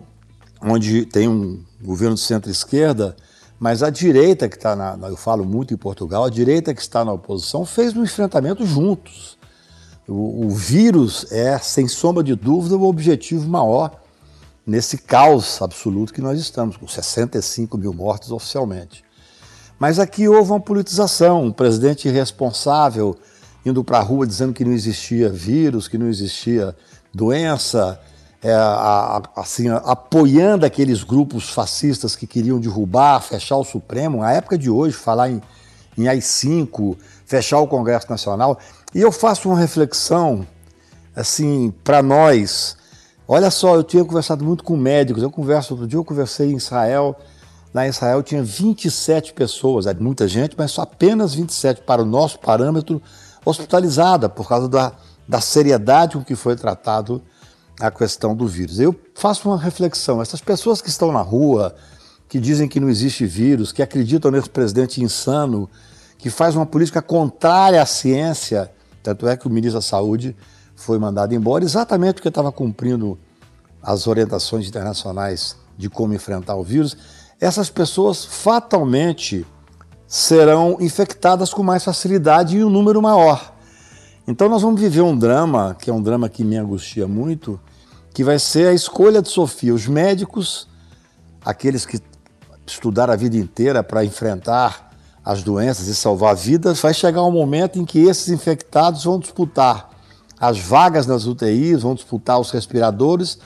onde 0.60 1.06
tem 1.06 1.26
um 1.26 1.64
governo 1.82 2.16
de 2.16 2.20
centro-esquerda, 2.20 3.16
mas 3.64 3.82
a 3.82 3.88
direita 3.88 4.46
que 4.46 4.56
está 4.56 4.76
na, 4.76 4.94
eu 5.08 5.16
falo 5.16 5.42
muito 5.42 5.72
em 5.72 5.76
Portugal, 5.78 6.22
a 6.22 6.28
direita 6.28 6.74
que 6.74 6.82
está 6.82 7.02
na 7.02 7.14
oposição 7.14 7.64
fez 7.64 7.96
um 7.96 8.02
enfrentamento 8.02 8.66
juntos. 8.66 9.38
O, 10.06 10.44
o 10.44 10.50
vírus 10.50 11.32
é, 11.32 11.56
sem 11.58 11.88
sombra 11.88 12.22
de 12.22 12.34
dúvida, 12.34 12.76
o 12.76 12.84
objetivo 12.84 13.48
maior 13.48 14.02
nesse 14.66 14.98
caos 14.98 15.62
absoluto 15.62 16.12
que 16.12 16.20
nós 16.20 16.38
estamos, 16.38 16.76
com 16.76 16.86
65 16.86 17.78
mil 17.78 17.94
mortos 17.94 18.30
oficialmente. 18.30 19.02
Mas 19.78 19.98
aqui 19.98 20.28
houve 20.28 20.50
uma 20.50 20.60
politização, 20.60 21.44
um 21.44 21.50
presidente 21.50 22.06
irresponsável 22.06 23.16
indo 23.64 23.82
para 23.82 23.96
a 23.96 24.02
rua 24.02 24.26
dizendo 24.26 24.52
que 24.52 24.62
não 24.62 24.72
existia 24.72 25.30
vírus, 25.30 25.88
que 25.88 25.96
não 25.96 26.08
existia 26.10 26.76
doença, 27.14 27.98
é, 28.44 28.52
a, 28.52 29.22
a, 29.34 29.40
assim, 29.40 29.70
apoiando 29.70 30.66
aqueles 30.66 31.02
grupos 31.02 31.48
fascistas 31.48 32.14
que 32.14 32.26
queriam 32.26 32.60
derrubar, 32.60 33.22
fechar 33.22 33.56
o 33.56 33.64
Supremo. 33.64 34.18
Na 34.18 34.32
época 34.32 34.58
de 34.58 34.68
hoje, 34.68 34.94
falar 34.94 35.30
em, 35.30 35.40
em 35.96 36.06
AI-5, 36.06 36.94
fechar 37.24 37.60
o 37.60 37.66
Congresso 37.66 38.06
Nacional. 38.10 38.58
E 38.94 39.00
eu 39.00 39.10
faço 39.10 39.48
uma 39.48 39.58
reflexão, 39.58 40.46
assim, 41.16 41.72
para 41.82 42.02
nós. 42.02 42.76
Olha 43.26 43.50
só, 43.50 43.76
eu 43.76 43.82
tinha 43.82 44.04
conversado 44.04 44.44
muito 44.44 44.62
com 44.62 44.76
médicos. 44.76 45.22
Eu 45.22 45.30
converso, 45.30 45.72
outro 45.72 45.88
dia 45.88 45.98
eu 45.98 46.04
conversei 46.04 46.52
em 46.52 46.56
Israel. 46.56 47.16
Em 47.74 47.88
Israel 47.88 48.22
tinha 48.22 48.42
27 48.42 49.32
pessoas, 49.32 49.86
é 49.86 49.94
muita 49.94 50.28
gente, 50.28 50.54
mas 50.56 50.70
só 50.70 50.82
apenas 50.82 51.34
27 51.34 51.80
para 51.80 52.02
o 52.02 52.04
nosso 52.04 52.38
parâmetro 52.38 53.02
hospitalizada 53.42 54.28
por 54.28 54.46
causa 54.46 54.68
da, 54.68 54.92
da 55.26 55.40
seriedade 55.40 56.16
com 56.16 56.22
que 56.22 56.36
foi 56.36 56.54
tratado 56.54 57.22
a 57.80 57.90
questão 57.90 58.34
do 58.34 58.46
vírus. 58.46 58.78
Eu 58.78 58.94
faço 59.14 59.48
uma 59.48 59.58
reflexão. 59.58 60.22
Essas 60.22 60.40
pessoas 60.40 60.80
que 60.80 60.88
estão 60.88 61.10
na 61.12 61.20
rua, 61.20 61.74
que 62.28 62.38
dizem 62.38 62.68
que 62.68 62.80
não 62.80 62.88
existe 62.88 63.26
vírus, 63.26 63.72
que 63.72 63.82
acreditam 63.82 64.30
nesse 64.30 64.48
presidente 64.48 65.02
insano, 65.02 65.68
que 66.18 66.30
faz 66.30 66.54
uma 66.54 66.66
política 66.66 67.02
contrária 67.02 67.82
à 67.82 67.86
ciência, 67.86 68.70
tanto 69.02 69.28
é 69.28 69.36
que 69.36 69.46
o 69.46 69.50
ministro 69.50 69.78
da 69.78 69.82
Saúde 69.82 70.36
foi 70.74 70.98
mandado 70.98 71.34
embora 71.34 71.64
exatamente 71.64 72.14
porque 72.14 72.28
estava 72.28 72.50
cumprindo 72.50 73.18
as 73.82 74.06
orientações 74.06 74.66
internacionais 74.66 75.56
de 75.76 75.90
como 75.90 76.14
enfrentar 76.14 76.56
o 76.56 76.64
vírus. 76.64 76.96
Essas 77.40 77.68
pessoas 77.68 78.24
fatalmente 78.24 79.46
serão 80.06 80.78
infectadas 80.80 81.52
com 81.52 81.62
mais 81.62 81.84
facilidade 81.84 82.56
e 82.56 82.64
um 82.64 82.70
número 82.70 83.02
maior. 83.02 83.53
Então 84.26 84.48
nós 84.48 84.62
vamos 84.62 84.80
viver 84.80 85.02
um 85.02 85.16
drama, 85.16 85.76
que 85.78 85.90
é 85.90 85.92
um 85.92 86.02
drama 86.02 86.30
que 86.30 86.42
me 86.42 86.56
angustia 86.56 87.06
muito, 87.06 87.60
que 88.12 88.24
vai 88.24 88.38
ser 88.38 88.68
a 88.68 88.72
escolha 88.72 89.20
de 89.20 89.28
Sofia. 89.28 89.74
Os 89.74 89.86
médicos, 89.86 90.66
aqueles 91.44 91.84
que 91.84 92.00
estudaram 92.66 93.12
a 93.12 93.16
vida 93.16 93.36
inteira 93.36 93.82
para 93.82 94.04
enfrentar 94.04 94.92
as 95.22 95.42
doenças 95.42 95.88
e 95.88 95.94
salvar 95.94 96.34
vidas, 96.34 96.80
vai 96.80 96.94
chegar 96.94 97.22
um 97.22 97.30
momento 97.30 97.78
em 97.78 97.84
que 97.84 97.98
esses 97.98 98.28
infectados 98.28 99.04
vão 99.04 99.18
disputar 99.18 99.90
as 100.40 100.58
vagas 100.58 101.06
nas 101.06 101.26
UTIs, 101.26 101.82
vão 101.82 101.94
disputar 101.94 102.40
os 102.40 102.50
respiradores, 102.50 103.38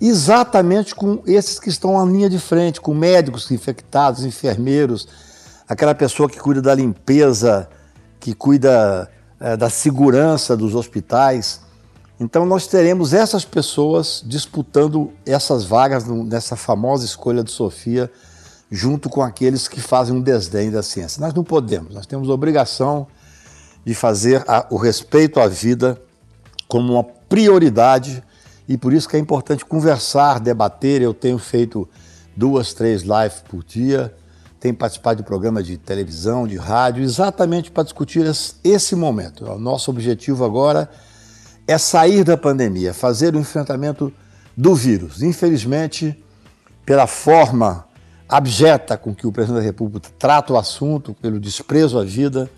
exatamente 0.00 0.94
com 0.94 1.22
esses 1.26 1.58
que 1.58 1.68
estão 1.70 1.98
na 1.98 2.10
linha 2.10 2.28
de 2.28 2.38
frente, 2.38 2.80
com 2.80 2.94
médicos 2.94 3.50
infectados, 3.50 4.24
enfermeiros, 4.24 5.08
aquela 5.66 5.94
pessoa 5.94 6.28
que 6.28 6.38
cuida 6.38 6.60
da 6.60 6.74
limpeza, 6.74 7.68
que 8.20 8.34
cuida 8.34 9.10
da 9.56 9.70
segurança 9.70 10.56
dos 10.56 10.74
hospitais. 10.74 11.60
Então, 12.18 12.44
nós 12.44 12.66
teremos 12.66 13.12
essas 13.12 13.44
pessoas 13.44 14.22
disputando 14.26 15.12
essas 15.24 15.64
vagas 15.64 16.04
nessa 16.06 16.56
famosa 16.56 17.04
escolha 17.04 17.44
de 17.44 17.52
Sofia, 17.52 18.10
junto 18.70 19.08
com 19.08 19.22
aqueles 19.22 19.68
que 19.68 19.80
fazem 19.80 20.14
um 20.14 20.20
desdém 20.20 20.70
da 20.70 20.82
ciência. 20.82 21.20
Nós 21.20 21.32
não 21.32 21.44
podemos, 21.44 21.94
nós 21.94 22.06
temos 22.06 22.28
a 22.28 22.32
obrigação 22.32 23.06
de 23.84 23.94
fazer 23.94 24.44
a, 24.46 24.66
o 24.68 24.76
respeito 24.76 25.40
à 25.40 25.46
vida 25.46 26.00
como 26.66 26.94
uma 26.94 27.04
prioridade 27.04 28.22
e 28.68 28.76
por 28.76 28.92
isso 28.92 29.08
que 29.08 29.16
é 29.16 29.18
importante 29.18 29.64
conversar, 29.64 30.38
debater. 30.38 31.00
Eu 31.00 31.14
tenho 31.14 31.38
feito 31.38 31.88
duas, 32.36 32.74
três 32.74 33.02
lives 33.02 33.42
por 33.48 33.64
dia 33.64 34.14
tem 34.60 34.74
participado 34.74 35.22
de 35.22 35.26
programas 35.26 35.66
de 35.66 35.76
televisão, 35.76 36.46
de 36.46 36.56
rádio, 36.56 37.02
exatamente 37.02 37.70
para 37.70 37.84
discutir 37.84 38.24
esse 38.64 38.96
momento. 38.96 39.44
O 39.44 39.58
nosso 39.58 39.90
objetivo 39.90 40.44
agora 40.44 40.90
é 41.66 41.78
sair 41.78 42.24
da 42.24 42.36
pandemia, 42.36 42.92
fazer 42.92 43.34
o 43.34 43.38
enfrentamento 43.38 44.12
do 44.56 44.74
vírus. 44.74 45.22
Infelizmente, 45.22 46.22
pela 46.84 47.06
forma 47.06 47.86
abjeta 48.28 48.96
com 48.96 49.14
que 49.14 49.26
o 49.26 49.32
presidente 49.32 49.60
da 49.60 49.64
República 49.64 50.10
trata 50.18 50.52
o 50.52 50.58
assunto, 50.58 51.14
pelo 51.14 51.38
desprezo 51.38 51.98
à 51.98 52.04
vida, 52.04 52.50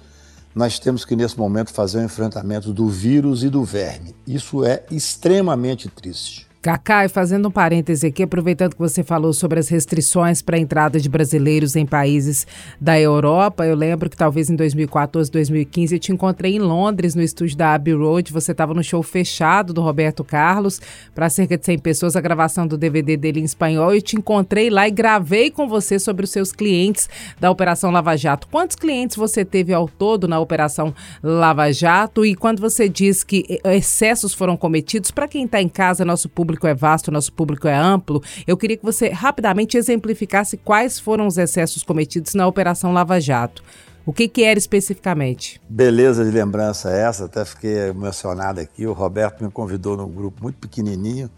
nós 0.54 0.78
temos 0.78 1.04
que, 1.04 1.14
nesse 1.14 1.38
momento, 1.38 1.72
fazer 1.72 1.98
o 1.98 2.04
enfrentamento 2.04 2.72
do 2.72 2.88
vírus 2.88 3.44
e 3.44 3.48
do 3.48 3.62
verme. 3.62 4.14
Isso 4.26 4.64
é 4.64 4.84
extremamente 4.90 5.88
triste. 5.88 6.49
Cacá, 6.62 7.06
e 7.06 7.08
fazendo 7.08 7.48
um 7.48 7.50
parêntese 7.50 8.06
aqui, 8.06 8.22
aproveitando 8.22 8.74
que 8.74 8.78
você 8.78 9.02
falou 9.02 9.32
sobre 9.32 9.58
as 9.58 9.70
restrições 9.70 10.42
para 10.42 10.56
a 10.56 10.60
entrada 10.60 11.00
de 11.00 11.08
brasileiros 11.08 11.74
em 11.74 11.86
países 11.86 12.46
da 12.78 13.00
Europa, 13.00 13.64
eu 13.64 13.74
lembro 13.74 14.10
que 14.10 14.16
talvez 14.16 14.50
em 14.50 14.56
2014, 14.56 15.30
2015, 15.30 15.94
eu 15.94 15.98
te 15.98 16.12
encontrei 16.12 16.56
em 16.56 16.58
Londres, 16.58 17.14
no 17.14 17.22
estúdio 17.22 17.56
da 17.56 17.72
Abbey 17.72 17.94
Road, 17.94 18.30
você 18.30 18.52
estava 18.52 18.74
no 18.74 18.84
show 18.84 19.02
fechado 19.02 19.72
do 19.72 19.80
Roberto 19.80 20.22
Carlos, 20.22 20.82
para 21.14 21.30
cerca 21.30 21.56
de 21.56 21.64
100 21.64 21.78
pessoas, 21.78 22.14
a 22.14 22.20
gravação 22.20 22.66
do 22.66 22.76
DVD 22.76 23.16
dele 23.16 23.40
em 23.40 23.44
espanhol, 23.44 23.94
eu 23.94 24.02
te 24.02 24.16
encontrei 24.16 24.68
lá 24.68 24.86
e 24.86 24.90
gravei 24.90 25.50
com 25.50 25.66
você 25.66 25.98
sobre 25.98 26.26
os 26.26 26.30
seus 26.30 26.52
clientes 26.52 27.08
da 27.40 27.50
Operação 27.50 27.90
Lava 27.90 28.14
Jato. 28.18 28.46
Quantos 28.48 28.76
clientes 28.76 29.16
você 29.16 29.46
teve 29.46 29.72
ao 29.72 29.88
todo 29.88 30.28
na 30.28 30.38
Operação 30.38 30.94
Lava 31.22 31.72
Jato? 31.72 32.22
E 32.22 32.34
quando 32.34 32.60
você 32.60 32.86
diz 32.86 33.24
que 33.24 33.58
excessos 33.64 34.34
foram 34.34 34.58
cometidos, 34.58 35.10
para 35.10 35.26
quem 35.26 35.46
está 35.46 35.62
em 35.62 35.68
casa, 35.68 36.04
nosso 36.04 36.28
público 36.28 36.49
público 36.50 36.66
é 36.66 36.74
vasto, 36.74 37.12
nosso 37.12 37.32
público 37.32 37.68
é 37.68 37.76
amplo. 37.76 38.22
Eu 38.46 38.56
queria 38.56 38.76
que 38.76 38.84
você 38.84 39.10
rapidamente 39.10 39.76
exemplificasse 39.76 40.56
quais 40.56 40.98
foram 40.98 41.26
os 41.26 41.38
excessos 41.38 41.84
cometidos 41.84 42.34
na 42.34 42.46
Operação 42.46 42.92
Lava 42.92 43.20
Jato. 43.20 43.62
O 44.04 44.12
que, 44.12 44.26
que 44.26 44.42
era 44.42 44.58
especificamente? 44.58 45.60
Beleza 45.68 46.24
de 46.24 46.30
lembrança 46.30 46.90
essa, 46.90 47.26
até 47.26 47.44
fiquei 47.44 47.76
emocionado 47.88 48.60
aqui. 48.60 48.86
O 48.86 48.92
Roberto 48.92 49.44
me 49.44 49.50
convidou 49.50 49.96
num 49.96 50.08
grupo 50.08 50.42
muito 50.42 50.58
pequenininho 50.58 51.30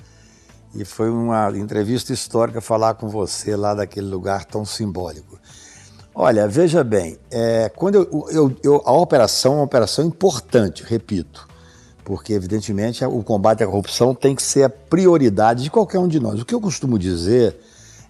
e 0.74 0.84
foi 0.84 1.10
uma 1.10 1.50
entrevista 1.58 2.12
histórica 2.12 2.62
falar 2.62 2.94
com 2.94 3.08
você 3.08 3.54
lá 3.54 3.74
daquele 3.74 4.06
lugar 4.06 4.46
tão 4.46 4.64
simbólico. 4.64 5.38
Olha, 6.14 6.48
veja 6.48 6.82
bem, 6.82 7.18
é, 7.30 7.70
quando 7.74 7.96
eu, 7.96 8.26
eu, 8.30 8.56
eu, 8.62 8.82
a 8.84 8.92
operação 8.92 9.54
é 9.54 9.56
uma 9.56 9.64
operação 9.64 10.06
importante, 10.06 10.84
repito 10.86 11.51
porque, 12.04 12.32
evidentemente, 12.32 13.04
o 13.04 13.22
combate 13.22 13.62
à 13.62 13.66
corrupção 13.66 14.14
tem 14.14 14.34
que 14.34 14.42
ser 14.42 14.64
a 14.64 14.70
prioridade 14.70 15.62
de 15.62 15.70
qualquer 15.70 15.98
um 15.98 16.08
de 16.08 16.18
nós. 16.18 16.40
O 16.40 16.44
que 16.44 16.54
eu 16.54 16.60
costumo 16.60 16.98
dizer 16.98 17.56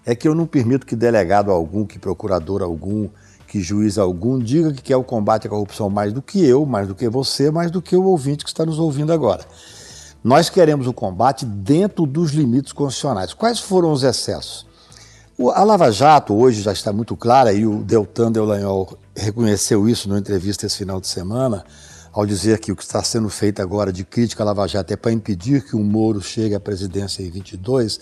é 0.05 0.15
que 0.15 0.27
eu 0.27 0.35
não 0.35 0.45
permito 0.45 0.85
que 0.85 0.95
delegado 0.95 1.51
algum, 1.51 1.85
que 1.85 1.99
procurador 1.99 2.61
algum, 2.61 3.07
que 3.47 3.61
juiz 3.61 3.97
algum 3.97 4.39
diga 4.39 4.73
que 4.73 4.81
quer 4.81 4.97
o 4.97 5.03
combate 5.03 5.45
à 5.47 5.49
corrupção 5.49 5.89
mais 5.89 6.11
do 6.11 6.21
que 6.21 6.43
eu, 6.43 6.65
mais 6.65 6.87
do 6.87 6.95
que 6.95 7.07
você, 7.07 7.51
mais 7.51 7.69
do 7.69 7.81
que 7.81 7.95
o 7.95 8.03
ouvinte 8.03 8.43
que 8.43 8.49
está 8.49 8.65
nos 8.65 8.79
ouvindo 8.79 9.13
agora. 9.13 9.45
Nós 10.23 10.49
queremos 10.49 10.87
o 10.87 10.93
combate 10.93 11.45
dentro 11.45 12.05
dos 12.05 12.31
limites 12.31 12.71
constitucionais. 12.71 13.33
Quais 13.33 13.59
foram 13.59 13.91
os 13.91 14.03
excessos? 14.03 14.65
A 15.53 15.63
Lava 15.63 15.91
Jato 15.91 16.33
hoje 16.33 16.61
já 16.61 16.71
está 16.71 16.93
muito 16.93 17.15
clara, 17.15 17.51
e 17.51 17.65
o 17.65 17.83
Deltan 17.83 18.31
Deulagnol 18.31 18.97
reconheceu 19.15 19.87
isso 19.89 20.07
numa 20.07 20.19
entrevista 20.19 20.65
esse 20.65 20.77
final 20.77 21.01
de 21.01 21.07
semana, 21.07 21.65
ao 22.13 22.27
dizer 22.27 22.59
que 22.59 22.71
o 22.71 22.75
que 22.75 22.83
está 22.83 23.03
sendo 23.03 23.27
feito 23.27 23.59
agora 23.59 23.91
de 23.91 24.05
crítica 24.05 24.43
à 24.43 24.45
Lava 24.45 24.67
Jato 24.67 24.93
é 24.93 24.95
para 24.95 25.11
impedir 25.11 25.65
que 25.65 25.75
o 25.75 25.79
Moro 25.79 26.21
chegue 26.21 26.53
à 26.53 26.59
presidência 26.59 27.23
em 27.23 27.31
22, 27.31 27.99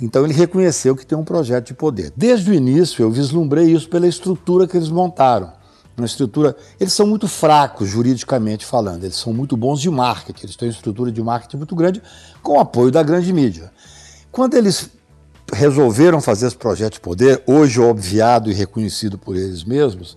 então 0.00 0.24
ele 0.24 0.34
reconheceu 0.34 0.94
que 0.94 1.06
tem 1.06 1.16
um 1.16 1.24
projeto 1.24 1.68
de 1.68 1.74
poder. 1.74 2.12
Desde 2.14 2.50
o 2.50 2.54
início 2.54 3.02
eu 3.02 3.10
vislumbrei 3.10 3.72
isso 3.72 3.88
pela 3.88 4.06
estrutura 4.06 4.68
que 4.68 4.76
eles 4.76 4.90
montaram. 4.90 5.52
Uma 5.96 6.06
estrutura, 6.06 6.56
eles 6.78 6.92
são 6.92 7.08
muito 7.08 7.26
fracos 7.26 7.88
juridicamente 7.88 8.64
falando, 8.64 9.02
eles 9.02 9.16
são 9.16 9.32
muito 9.32 9.56
bons 9.56 9.80
de 9.80 9.90
marketing, 9.90 10.44
eles 10.44 10.54
têm 10.54 10.68
uma 10.68 10.74
estrutura 10.74 11.10
de 11.10 11.20
marketing 11.20 11.56
muito 11.56 11.74
grande 11.74 12.00
com 12.40 12.52
o 12.52 12.60
apoio 12.60 12.92
da 12.92 13.02
grande 13.02 13.32
mídia. 13.32 13.72
Quando 14.30 14.54
eles 14.54 14.90
resolveram 15.52 16.20
fazer 16.20 16.46
esse 16.46 16.56
projeto 16.56 16.94
de 16.94 17.00
poder, 17.00 17.42
hoje 17.46 17.80
obviado 17.80 18.48
e 18.48 18.54
reconhecido 18.54 19.18
por 19.18 19.34
eles 19.34 19.64
mesmos, 19.64 20.16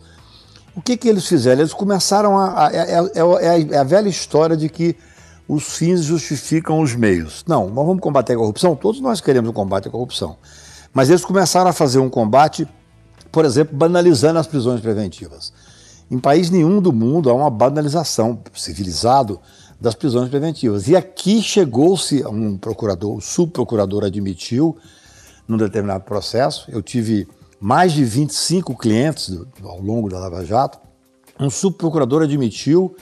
o 0.75 0.81
que, 0.81 0.95
que 0.95 1.07
eles 1.07 1.27
fizeram? 1.27 1.61
Eles 1.61 1.73
começaram 1.73 2.37
a. 2.37 2.67
a, 2.67 2.73
é, 2.73 2.99
é, 3.15 3.73
é 3.73 3.77
a 3.77 3.83
velha 3.83 4.07
história 4.09 4.55
de 4.55 4.69
que 4.69 4.95
os 5.47 5.75
fins 5.75 6.03
justificam 6.03 6.79
os 6.79 6.95
meios. 6.95 7.43
Não, 7.47 7.69
nós 7.69 7.85
vamos 7.85 8.01
combater 8.01 8.33
a 8.33 8.37
corrupção? 8.37 8.75
Todos 8.75 9.01
nós 9.01 9.19
queremos 9.19 9.49
o 9.49 9.53
combate 9.53 9.87
à 9.87 9.91
corrupção. 9.91 10.37
Mas 10.93 11.09
eles 11.09 11.25
começaram 11.25 11.69
a 11.69 11.73
fazer 11.73 11.99
um 11.99 12.09
combate, 12.09 12.67
por 13.31 13.43
exemplo, 13.43 13.75
banalizando 13.75 14.39
as 14.39 14.47
prisões 14.47 14.79
preventivas. 14.79 15.51
Em 16.09 16.19
país 16.19 16.49
nenhum 16.49 16.81
do 16.81 16.91
mundo 16.91 17.29
há 17.29 17.33
uma 17.33 17.49
banalização 17.49 18.39
civilizado 18.53 19.39
das 19.79 19.95
prisões 19.95 20.29
preventivas. 20.29 20.87
E 20.87 20.95
aqui 20.95 21.41
chegou-se 21.41 22.25
um 22.25 22.57
procurador, 22.57 23.17
o 23.17 23.21
subprocurador 23.21 24.05
admitiu, 24.05 24.77
num 25.47 25.57
determinado 25.57 26.03
processo, 26.03 26.69
eu 26.69 26.81
tive 26.81 27.27
mais 27.61 27.93
de 27.93 28.03
25 28.03 28.75
clientes 28.75 29.37
ao 29.63 29.79
longo 29.79 30.09
da 30.09 30.17
Lava 30.17 30.43
Jato, 30.43 30.79
um 31.39 31.47
subprocurador 31.47 32.23
admitiu 32.23 32.95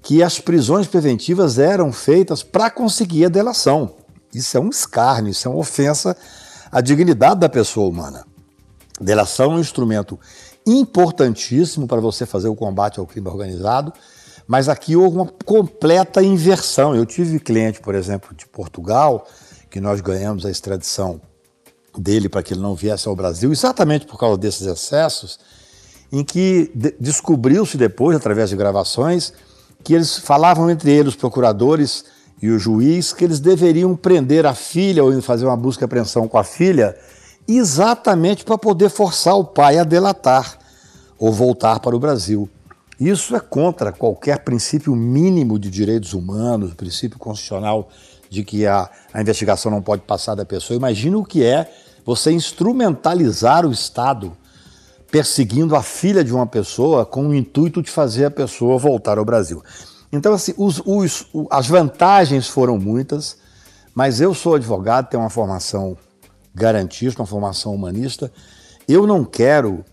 que 0.00 0.22
as 0.22 0.40
prisões 0.40 0.86
preventivas 0.86 1.58
eram 1.58 1.92
feitas 1.92 2.42
para 2.42 2.70
conseguir 2.70 3.26
a 3.26 3.28
delação. 3.28 3.94
Isso 4.32 4.56
é 4.56 4.60
um 4.60 4.70
escárnio, 4.70 5.30
isso 5.30 5.46
é 5.46 5.50
uma 5.50 5.60
ofensa 5.60 6.16
à 6.72 6.80
dignidade 6.80 7.40
da 7.40 7.48
pessoa 7.48 7.90
humana. 7.90 8.24
Delação 8.98 9.52
é 9.52 9.56
um 9.56 9.60
instrumento 9.60 10.18
importantíssimo 10.66 11.86
para 11.86 12.00
você 12.00 12.24
fazer 12.24 12.48
o 12.48 12.56
combate 12.56 12.98
ao 12.98 13.06
crime 13.06 13.28
organizado, 13.28 13.92
mas 14.46 14.66
aqui 14.66 14.96
houve 14.96 15.16
uma 15.16 15.26
completa 15.44 16.22
inversão. 16.22 16.96
Eu 16.96 17.04
tive 17.04 17.38
cliente, 17.38 17.80
por 17.80 17.94
exemplo, 17.94 18.34
de 18.34 18.46
Portugal, 18.46 19.26
que 19.68 19.78
nós 19.78 20.00
ganhamos 20.00 20.46
a 20.46 20.50
extradição 20.50 21.20
dele 21.98 22.28
para 22.28 22.42
que 22.42 22.54
ele 22.54 22.60
não 22.60 22.74
viesse 22.74 23.08
ao 23.08 23.16
Brasil, 23.16 23.52
exatamente 23.52 24.06
por 24.06 24.18
causa 24.18 24.38
desses 24.38 24.66
excessos, 24.66 25.38
em 26.12 26.24
que 26.24 26.70
de 26.74 26.94
descobriu-se 26.98 27.76
depois, 27.76 28.16
através 28.16 28.50
de 28.50 28.56
gravações, 28.56 29.32
que 29.82 29.94
eles 29.94 30.18
falavam 30.18 30.70
entre 30.70 30.90
eles, 30.90 31.14
os 31.14 31.16
procuradores 31.16 32.04
e 32.42 32.50
o 32.50 32.58
juiz, 32.58 33.12
que 33.12 33.24
eles 33.24 33.40
deveriam 33.40 33.94
prender 33.96 34.46
a 34.46 34.54
filha 34.54 35.04
ou 35.04 35.20
fazer 35.22 35.46
uma 35.46 35.56
busca 35.56 35.84
e 35.84 35.86
apreensão 35.86 36.26
com 36.26 36.38
a 36.38 36.44
filha, 36.44 36.96
exatamente 37.46 38.44
para 38.44 38.58
poder 38.58 38.88
forçar 38.88 39.36
o 39.36 39.44
pai 39.44 39.78
a 39.78 39.84
delatar 39.84 40.58
ou 41.18 41.32
voltar 41.32 41.80
para 41.80 41.94
o 41.94 41.98
Brasil. 41.98 42.48
Isso 42.98 43.34
é 43.34 43.40
contra 43.40 43.92
qualquer 43.92 44.44
princípio 44.44 44.94
mínimo 44.94 45.58
de 45.58 45.70
direitos 45.70 46.12
humanos, 46.12 46.74
princípio 46.74 47.18
constitucional 47.18 47.88
de 48.30 48.44
que 48.44 48.66
a, 48.66 48.88
a 49.12 49.20
investigação 49.20 49.70
não 49.70 49.82
pode 49.82 50.02
passar 50.02 50.34
da 50.34 50.46
pessoa. 50.46 50.76
Imagina 50.76 51.18
o 51.18 51.24
que 51.24 51.44
é 51.44 51.70
você 52.04 52.30
instrumentalizar 52.30 53.66
o 53.66 53.72
Estado 53.72 54.32
perseguindo 55.10 55.74
a 55.74 55.82
filha 55.82 56.22
de 56.22 56.32
uma 56.32 56.46
pessoa 56.46 57.04
com 57.04 57.26
o 57.26 57.34
intuito 57.34 57.82
de 57.82 57.90
fazer 57.90 58.26
a 58.26 58.30
pessoa 58.30 58.78
voltar 58.78 59.18
ao 59.18 59.24
Brasil. 59.24 59.62
Então, 60.12 60.32
assim, 60.32 60.54
os, 60.56 60.80
os, 60.86 61.26
as 61.50 61.66
vantagens 61.66 62.46
foram 62.46 62.78
muitas, 62.78 63.36
mas 63.94 64.20
eu 64.20 64.32
sou 64.32 64.54
advogado, 64.54 65.08
tenho 65.08 65.22
uma 65.22 65.30
formação 65.30 65.96
garantista, 66.54 67.20
uma 67.20 67.26
formação 67.26 67.74
humanista. 67.74 68.32
Eu 68.88 69.06
não 69.06 69.24
quero 69.24 69.84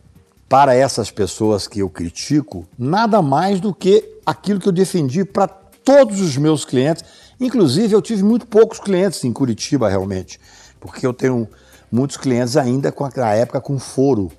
para 0.48 0.76
essas 0.76 1.12
pessoas 1.12 1.68
que 1.68 1.80
eu 1.80 1.90
critico 1.90 2.66
nada 2.78 3.22
mais 3.22 3.60
do 3.60 3.74
que 3.74 4.20
aquilo 4.26 4.60
que 4.60 4.68
eu 4.68 4.74
defendi 4.74 5.26
para 5.26 5.48
todos 5.48 6.22
os 6.22 6.38
meus 6.38 6.64
clientes. 6.64 7.04
Inclusive, 7.40 7.94
eu 7.94 8.02
tive 8.02 8.24
muito 8.24 8.48
poucos 8.48 8.80
clientes 8.80 9.24
em 9.24 9.32
Curitiba, 9.32 9.90
realmente, 9.90 10.40
porque 10.80 11.06
eu 11.06 11.14
tenho 11.14 11.48
muitos 11.92 12.18
clientes 12.18 12.58
ainda 12.58 12.92
com 12.92 13.06
a, 13.06 13.34
época 13.36 13.62
com 13.62 13.78
foro. 13.78 14.32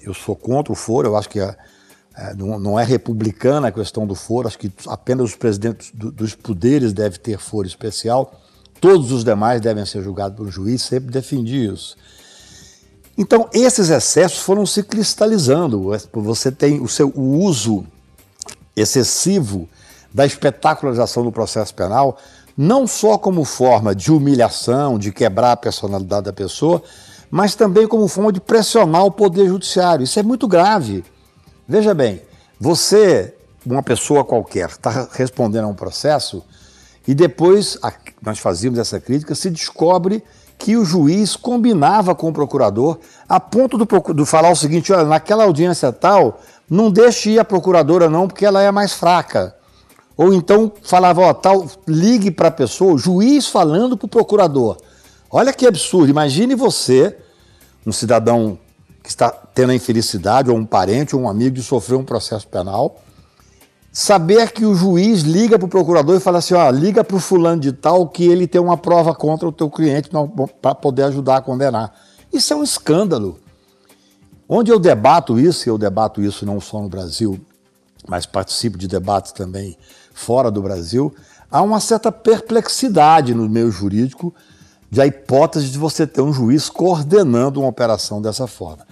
Eu 0.00 0.14
sou 0.14 0.34
contra 0.34 0.72
o 0.72 0.76
foro, 0.76 1.08
eu 1.08 1.16
acho 1.16 1.28
que 1.28 1.38
é, 1.38 1.54
é, 2.16 2.34
não, 2.34 2.58
não, 2.58 2.80
é 2.80 2.84
republicana 2.84 3.68
a 3.68 3.72
questão 3.72 4.06
do 4.06 4.14
foro, 4.14 4.48
acho 4.48 4.58
que 4.58 4.72
apenas 4.86 5.30
os 5.30 5.36
presidentes 5.36 5.90
do, 5.92 6.10
dos 6.10 6.34
poderes 6.34 6.92
devem 6.92 7.20
ter 7.20 7.38
foro 7.38 7.66
especial, 7.66 8.40
todos 8.80 9.12
os 9.12 9.22
demais 9.22 9.60
devem 9.60 9.84
ser 9.84 10.02
julgados 10.02 10.36
por 10.36 10.46
um 10.46 10.50
juiz, 10.50 10.82
sempre 10.82 11.10
defendi 11.10 11.66
isso. 11.66 11.96
Então, 13.18 13.50
esses 13.52 13.90
excessos 13.90 14.38
foram 14.38 14.64
se 14.64 14.82
cristalizando. 14.82 15.90
Você 16.14 16.50
tem 16.50 16.80
o 16.80 16.88
seu 16.88 17.12
o 17.14 17.38
uso 17.38 17.84
excessivo 18.74 19.68
da 20.12 20.26
espetacularização 20.26 21.22
do 21.22 21.32
processo 21.32 21.74
penal, 21.74 22.18
não 22.56 22.86
só 22.86 23.16
como 23.16 23.44
forma 23.44 23.94
de 23.94 24.12
humilhação, 24.12 24.98
de 24.98 25.12
quebrar 25.12 25.52
a 25.52 25.56
personalidade 25.56 26.24
da 26.26 26.32
pessoa, 26.32 26.82
mas 27.30 27.54
também 27.54 27.86
como 27.86 28.08
forma 28.08 28.32
de 28.32 28.40
pressionar 28.40 29.04
o 29.04 29.10
poder 29.10 29.46
judiciário. 29.46 30.04
Isso 30.04 30.18
é 30.18 30.22
muito 30.22 30.48
grave. 30.48 31.04
Veja 31.66 31.94
bem, 31.94 32.20
você, 32.58 33.34
uma 33.64 33.82
pessoa 33.82 34.24
qualquer, 34.24 34.68
está 34.68 35.08
respondendo 35.12 35.64
a 35.64 35.68
um 35.68 35.74
processo 35.74 36.42
e 37.06 37.14
depois, 37.14 37.78
nós 38.22 38.38
fazíamos 38.38 38.78
essa 38.78 39.00
crítica, 39.00 39.34
se 39.34 39.50
descobre 39.50 40.22
que 40.58 40.76
o 40.76 40.84
juiz 40.84 41.36
combinava 41.36 42.14
com 42.14 42.28
o 42.28 42.32
procurador 42.32 42.98
a 43.28 43.40
ponto 43.40 43.78
do, 43.78 43.86
do 44.12 44.26
falar 44.26 44.50
o 44.50 44.56
seguinte: 44.56 44.92
olha, 44.92 45.04
naquela 45.04 45.44
audiência 45.44 45.90
tal, 45.90 46.40
não 46.68 46.90
deixe 46.90 47.30
ir 47.30 47.38
a 47.38 47.44
procuradora 47.44 48.10
não, 48.10 48.28
porque 48.28 48.44
ela 48.44 48.62
é 48.62 48.70
mais 48.70 48.92
fraca. 48.92 49.56
Ou 50.20 50.34
então 50.34 50.70
falava, 50.82 51.22
ó, 51.22 51.32
tal, 51.32 51.66
ligue 51.88 52.30
para 52.30 52.48
a 52.48 52.50
pessoa, 52.50 52.92
o 52.92 52.98
juiz 52.98 53.46
falando 53.46 53.96
para 53.96 54.04
o 54.04 54.08
procurador. 54.08 54.76
Olha 55.30 55.50
que 55.50 55.66
absurdo. 55.66 56.10
Imagine 56.10 56.54
você, 56.54 57.16
um 57.86 57.90
cidadão 57.90 58.58
que 59.02 59.08
está 59.08 59.30
tendo 59.30 59.70
a 59.70 59.74
infelicidade, 59.74 60.50
ou 60.50 60.58
um 60.58 60.66
parente, 60.66 61.16
ou 61.16 61.22
um 61.22 61.28
amigo 61.28 61.56
de 61.56 61.62
sofrer 61.62 61.96
um 61.96 62.04
processo 62.04 62.46
penal, 62.46 63.00
saber 63.90 64.52
que 64.52 64.66
o 64.66 64.74
juiz 64.74 65.22
liga 65.22 65.58
para 65.58 65.64
o 65.64 65.70
procurador 65.70 66.14
e 66.14 66.20
fala 66.20 66.36
assim, 66.36 66.52
ó, 66.52 66.68
liga 66.68 67.02
para 67.02 67.16
o 67.16 67.20
fulano 67.20 67.62
de 67.62 67.72
tal 67.72 68.06
que 68.06 68.24
ele 68.24 68.46
tem 68.46 68.60
uma 68.60 68.76
prova 68.76 69.14
contra 69.14 69.48
o 69.48 69.52
teu 69.52 69.70
cliente 69.70 70.10
para 70.60 70.74
poder 70.74 71.04
ajudar 71.04 71.38
a 71.38 71.40
condenar. 71.40 71.94
Isso 72.30 72.52
é 72.52 72.56
um 72.56 72.62
escândalo. 72.62 73.40
Onde 74.46 74.70
eu 74.70 74.78
debato 74.78 75.40
isso, 75.40 75.66
e 75.66 75.70
eu 75.70 75.78
debato 75.78 76.20
isso 76.20 76.44
não 76.44 76.60
só 76.60 76.78
no 76.78 76.90
Brasil, 76.90 77.40
mas 78.06 78.26
participo 78.26 78.76
de 78.76 78.86
debates 78.86 79.32
também 79.32 79.78
fora 80.20 80.50
do 80.50 80.60
Brasil, 80.60 81.14
há 81.50 81.62
uma 81.62 81.80
certa 81.80 82.12
perplexidade 82.12 83.34
no 83.34 83.48
meio 83.48 83.70
jurídico 83.70 84.34
de 84.90 85.00
a 85.00 85.06
hipótese 85.06 85.70
de 85.70 85.78
você 85.78 86.06
ter 86.06 86.20
um 86.20 86.32
juiz 86.32 86.68
coordenando 86.68 87.60
uma 87.60 87.68
operação 87.68 88.20
dessa 88.20 88.46
forma. 88.46 88.86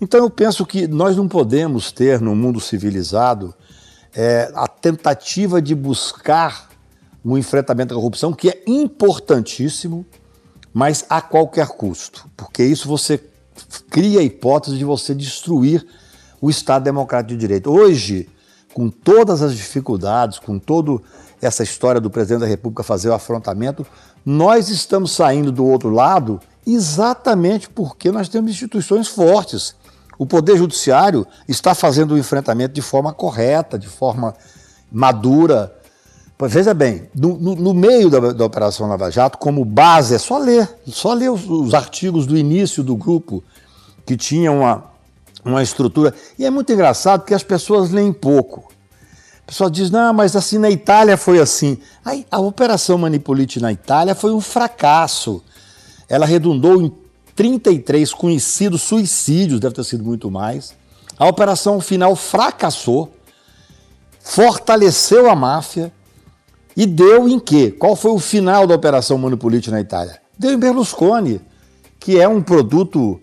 Então 0.00 0.20
eu 0.20 0.30
penso 0.30 0.64
que 0.64 0.88
nós 0.88 1.16
não 1.16 1.28
podemos 1.28 1.92
ter 1.92 2.20
no 2.20 2.34
mundo 2.34 2.58
civilizado 2.58 3.54
é, 4.14 4.50
a 4.54 4.66
tentativa 4.66 5.60
de 5.60 5.74
buscar 5.74 6.70
um 7.24 7.36
enfrentamento 7.36 7.92
à 7.92 7.96
corrupção, 7.96 8.32
que 8.32 8.48
é 8.48 8.62
importantíssimo, 8.66 10.06
mas 10.72 11.04
a 11.08 11.20
qualquer 11.20 11.68
custo, 11.68 12.28
porque 12.36 12.64
isso 12.64 12.88
você 12.88 13.22
cria 13.90 14.20
a 14.20 14.22
hipótese 14.22 14.78
de 14.78 14.84
você 14.84 15.14
destruir 15.14 15.86
o 16.40 16.48
Estado 16.50 16.82
Democrático 16.82 17.34
de 17.34 17.36
Direito. 17.36 17.70
Hoje, 17.70 18.28
com 18.72 18.88
todas 18.88 19.42
as 19.42 19.54
dificuldades, 19.54 20.38
com 20.38 20.58
toda 20.58 21.02
essa 21.40 21.62
história 21.62 22.00
do 22.00 22.10
presidente 22.10 22.40
da 22.40 22.46
República 22.46 22.82
fazer 22.82 23.08
o 23.08 23.14
afrontamento, 23.14 23.86
nós 24.24 24.68
estamos 24.68 25.12
saindo 25.12 25.50
do 25.50 25.66
outro 25.66 25.90
lado 25.90 26.40
exatamente 26.66 27.68
porque 27.68 28.10
nós 28.12 28.28
temos 28.28 28.50
instituições 28.50 29.08
fortes 29.08 29.74
o 30.22 30.26
Poder 30.26 30.56
Judiciário 30.56 31.26
está 31.48 31.74
fazendo 31.74 32.14
o 32.14 32.18
enfrentamento 32.18 32.74
de 32.74 32.80
forma 32.80 33.12
correta, 33.12 33.76
de 33.76 33.88
forma 33.88 34.34
madura. 34.90 35.74
Pois 36.38 36.52
veja 36.52 36.72
bem, 36.72 37.08
no, 37.12 37.36
no, 37.36 37.56
no 37.56 37.74
meio 37.74 38.08
da, 38.08 38.32
da, 38.32 38.44
Operação 38.44 38.88
Lava 38.88 39.10
Jato, 39.10 39.36
como 39.36 39.64
base, 39.64 40.14
é 40.14 40.18
só 40.18 40.38
ler, 40.38 40.68
só 40.86 41.12
ler 41.12 41.28
os, 41.28 41.48
os 41.48 41.74
artigos 41.74 42.24
do 42.24 42.36
início 42.36 42.84
do 42.84 42.94
grupo, 42.94 43.42
que 44.06 44.16
tinha 44.16 44.52
uma, 44.52 44.84
uma 45.44 45.62
estrutura. 45.62 46.14
E 46.38 46.44
é 46.44 46.50
muito 46.50 46.72
engraçado 46.72 47.24
que 47.24 47.34
as 47.34 47.42
pessoas 47.42 47.90
leem 47.90 48.12
pouco. 48.12 48.72
A 49.42 49.46
pessoa 49.46 49.70
diz, 49.70 49.90
não, 49.90 50.12
mas 50.12 50.36
assim 50.36 50.58
na 50.58 50.70
Itália 50.70 51.16
foi 51.16 51.40
assim. 51.40 51.78
Aí, 52.04 52.26
a 52.30 52.38
Operação 52.38 52.96
Manipulite 52.96 53.60
na 53.60 53.72
Itália 53.72 54.14
foi 54.14 54.32
um 54.32 54.40
fracasso. 54.40 55.42
Ela 56.08 56.26
redundou 56.26 56.80
em 56.80 56.92
33 57.34 58.12
conhecidos 58.14 58.82
suicídios, 58.82 59.60
deve 59.60 59.74
ter 59.74 59.84
sido 59.84 60.04
muito 60.04 60.30
mais. 60.30 60.74
A 61.18 61.26
operação 61.26 61.80
final 61.80 62.16
fracassou, 62.16 63.12
fortaleceu 64.20 65.30
a 65.30 65.36
máfia 65.36 65.92
e 66.76 66.86
deu 66.86 67.28
em 67.28 67.38
quê? 67.38 67.70
Qual 67.70 67.94
foi 67.94 68.12
o 68.12 68.18
final 68.18 68.66
da 68.66 68.74
operação 68.74 69.18
Monopolite 69.18 69.70
na 69.70 69.80
Itália? 69.80 70.20
Deu 70.38 70.52
em 70.52 70.58
Berlusconi, 70.58 71.40
que 72.00 72.18
é 72.18 72.26
um 72.26 72.42
produto 72.42 73.20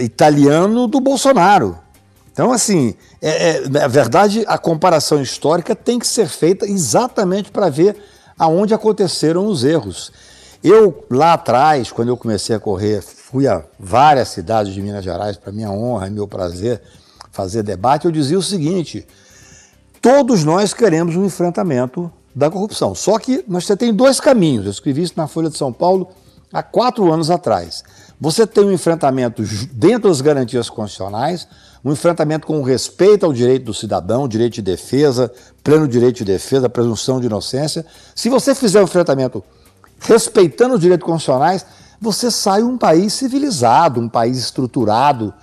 italiano 0.00 0.86
do 0.86 1.00
Bolsonaro. 1.00 1.78
Então, 2.32 2.52
assim, 2.52 2.94
é, 3.22 3.50
é, 3.50 3.68
na 3.68 3.86
verdade, 3.86 4.44
a 4.48 4.58
comparação 4.58 5.22
histórica 5.22 5.74
tem 5.76 5.98
que 5.98 6.06
ser 6.06 6.28
feita 6.28 6.66
exatamente 6.66 7.50
para 7.50 7.68
ver 7.68 7.96
aonde 8.36 8.74
aconteceram 8.74 9.46
os 9.46 9.62
erros. 9.62 10.12
Eu, 10.62 11.04
lá 11.10 11.34
atrás, 11.34 11.92
quando 11.92 12.08
eu 12.08 12.16
comecei 12.16 12.56
a 12.56 12.58
correr, 12.58 13.02
fui 13.02 13.46
a 13.46 13.62
várias 13.78 14.28
cidades 14.28 14.74
de 14.74 14.82
Minas 14.82 15.04
Gerais, 15.04 15.36
para 15.36 15.52
minha 15.52 15.70
honra 15.70 16.08
e 16.08 16.10
meu 16.10 16.26
prazer 16.26 16.80
fazer 17.30 17.62
debate, 17.62 18.06
eu 18.06 18.10
dizia 18.12 18.38
o 18.38 18.42
seguinte: 18.42 19.06
todos 20.00 20.42
nós 20.44 20.72
queremos 20.72 21.16
um 21.16 21.24
enfrentamento 21.24 22.10
da 22.34 22.50
corrupção. 22.50 22.94
Só 22.94 23.18
que 23.18 23.44
você 23.46 23.76
tem 23.76 23.92
dois 23.92 24.20
caminhos. 24.20 24.64
Eu 24.64 24.70
escrevi 24.70 25.02
isso 25.02 25.14
na 25.16 25.26
Folha 25.26 25.50
de 25.50 25.56
São 25.56 25.72
Paulo 25.72 26.08
há 26.52 26.62
quatro 26.62 27.12
anos 27.12 27.30
atrás. 27.30 27.84
Você 28.20 28.46
tem 28.46 28.64
um 28.64 28.72
enfrentamento 28.72 29.42
dentro 29.72 30.08
das 30.08 30.20
garantias 30.20 30.70
constitucionais, 30.70 31.48
um 31.84 31.92
enfrentamento 31.92 32.46
com 32.46 32.62
respeito 32.62 33.26
ao 33.26 33.32
direito 33.32 33.64
do 33.64 33.74
cidadão, 33.74 34.26
direito 34.26 34.54
de 34.54 34.62
defesa, 34.62 35.30
pleno 35.62 35.86
direito 35.86 36.16
de 36.18 36.24
defesa, 36.24 36.68
presunção 36.68 37.20
de 37.20 37.26
inocência. 37.26 37.84
Se 38.14 38.28
você 38.28 38.54
fizer 38.54 38.80
um 38.80 38.84
enfrentamento 38.84 39.44
respeitando 39.98 40.74
os 40.74 40.80
direitos 40.80 41.04
constitucionais, 41.04 41.66
você 42.00 42.30
sai 42.30 42.62
um 42.62 42.78
país 42.78 43.12
civilizado, 43.12 44.00
um 44.00 44.08
país 44.08 44.38
estruturado, 44.38 45.34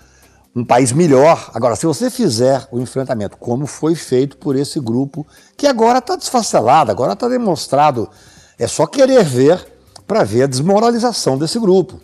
um 0.55 0.63
país 0.65 0.91
melhor. 0.91 1.51
Agora, 1.53 1.75
se 1.75 1.85
você 1.85 2.09
fizer 2.09 2.67
o 2.71 2.79
enfrentamento 2.79 3.37
como 3.37 3.65
foi 3.65 3.95
feito 3.95 4.37
por 4.37 4.55
esse 4.55 4.79
grupo, 4.79 5.25
que 5.57 5.67
agora 5.67 5.99
está 5.99 6.15
desfacelado, 6.15 6.91
agora 6.91 7.13
está 7.13 7.27
demonstrado, 7.27 8.09
é 8.57 8.67
só 8.67 8.85
querer 8.85 9.23
ver 9.23 9.65
para 10.07 10.23
ver 10.23 10.43
a 10.43 10.47
desmoralização 10.47 11.37
desse 11.37 11.59
grupo. 11.59 11.99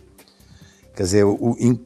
Quer 0.98 1.04
dizer, 1.04 1.24
o, 1.26 1.56
em, 1.60 1.80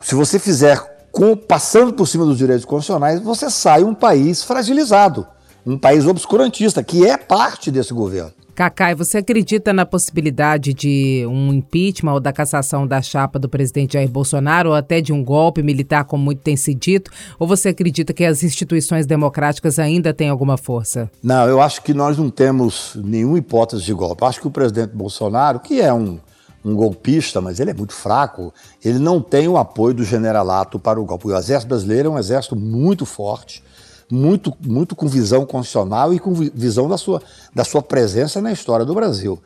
se 0.00 0.14
você 0.14 0.38
fizer 0.38 0.80
com, 1.12 1.36
passando 1.36 1.92
por 1.92 2.08
cima 2.08 2.24
dos 2.24 2.38
direitos 2.38 2.64
constitucionais, 2.64 3.20
você 3.20 3.50
sai 3.50 3.84
um 3.84 3.94
país 3.94 4.42
fragilizado, 4.42 5.26
um 5.66 5.76
país 5.76 6.06
obscurantista, 6.06 6.82
que 6.82 7.06
é 7.06 7.18
parte 7.18 7.70
desse 7.70 7.92
governo. 7.92 8.32
Cacai, 8.54 8.94
você 8.94 9.18
acredita 9.18 9.74
na 9.74 9.84
possibilidade 9.84 10.72
de 10.72 11.26
um 11.28 11.52
impeachment 11.52 12.14
ou 12.14 12.20
da 12.20 12.32
cassação 12.32 12.86
da 12.86 13.02
chapa 13.02 13.38
do 13.38 13.50
presidente 13.50 13.92
Jair 13.92 14.08
Bolsonaro 14.08 14.70
ou 14.70 14.74
até 14.74 15.02
de 15.02 15.12
um 15.12 15.22
golpe 15.22 15.62
militar, 15.62 16.06
como 16.06 16.24
muito 16.24 16.40
tem 16.40 16.56
se 16.56 16.74
dito? 16.74 17.10
Ou 17.38 17.46
você 17.46 17.68
acredita 17.68 18.14
que 18.14 18.24
as 18.24 18.42
instituições 18.42 19.04
democráticas 19.04 19.78
ainda 19.78 20.14
têm 20.14 20.30
alguma 20.30 20.56
força? 20.56 21.10
Não, 21.22 21.46
eu 21.46 21.60
acho 21.60 21.82
que 21.82 21.92
nós 21.92 22.16
não 22.16 22.30
temos 22.30 22.96
nenhuma 23.04 23.36
hipótese 23.36 23.84
de 23.84 23.92
golpe. 23.92 24.22
Eu 24.22 24.28
acho 24.28 24.40
que 24.40 24.48
o 24.48 24.50
presidente 24.50 24.96
Bolsonaro, 24.96 25.60
que 25.60 25.78
é 25.78 25.92
um, 25.92 26.18
um 26.66 26.74
golpista, 26.74 27.40
mas 27.40 27.60
ele 27.60 27.70
é 27.70 27.74
muito 27.74 27.92
fraco, 27.92 28.52
ele 28.84 28.98
não 28.98 29.20
tem 29.20 29.46
o 29.48 29.56
apoio 29.56 29.94
do 29.94 30.04
generalato 30.04 30.78
para 30.78 31.00
o 31.00 31.04
golpe. 31.04 31.28
O 31.28 31.36
exército 31.36 31.68
brasileiro 31.68 32.08
é 32.08 32.12
um 32.12 32.18
exército 32.18 32.56
muito 32.56 33.06
forte 33.06 33.62
muito, 34.10 34.52
muito 34.64 34.94
com 34.94 35.06
visão 35.06 35.44
constitucional 35.44 36.14
e 36.14 36.18
com 36.18 36.32
visão 36.32 36.88
da 36.88 36.96
sua, 36.96 37.20
da 37.54 37.64
sua 37.64 37.82
presença 37.82 38.40
na 38.40 38.52
história 38.52 38.84
do 38.84 38.94
Brasil. 38.94 39.40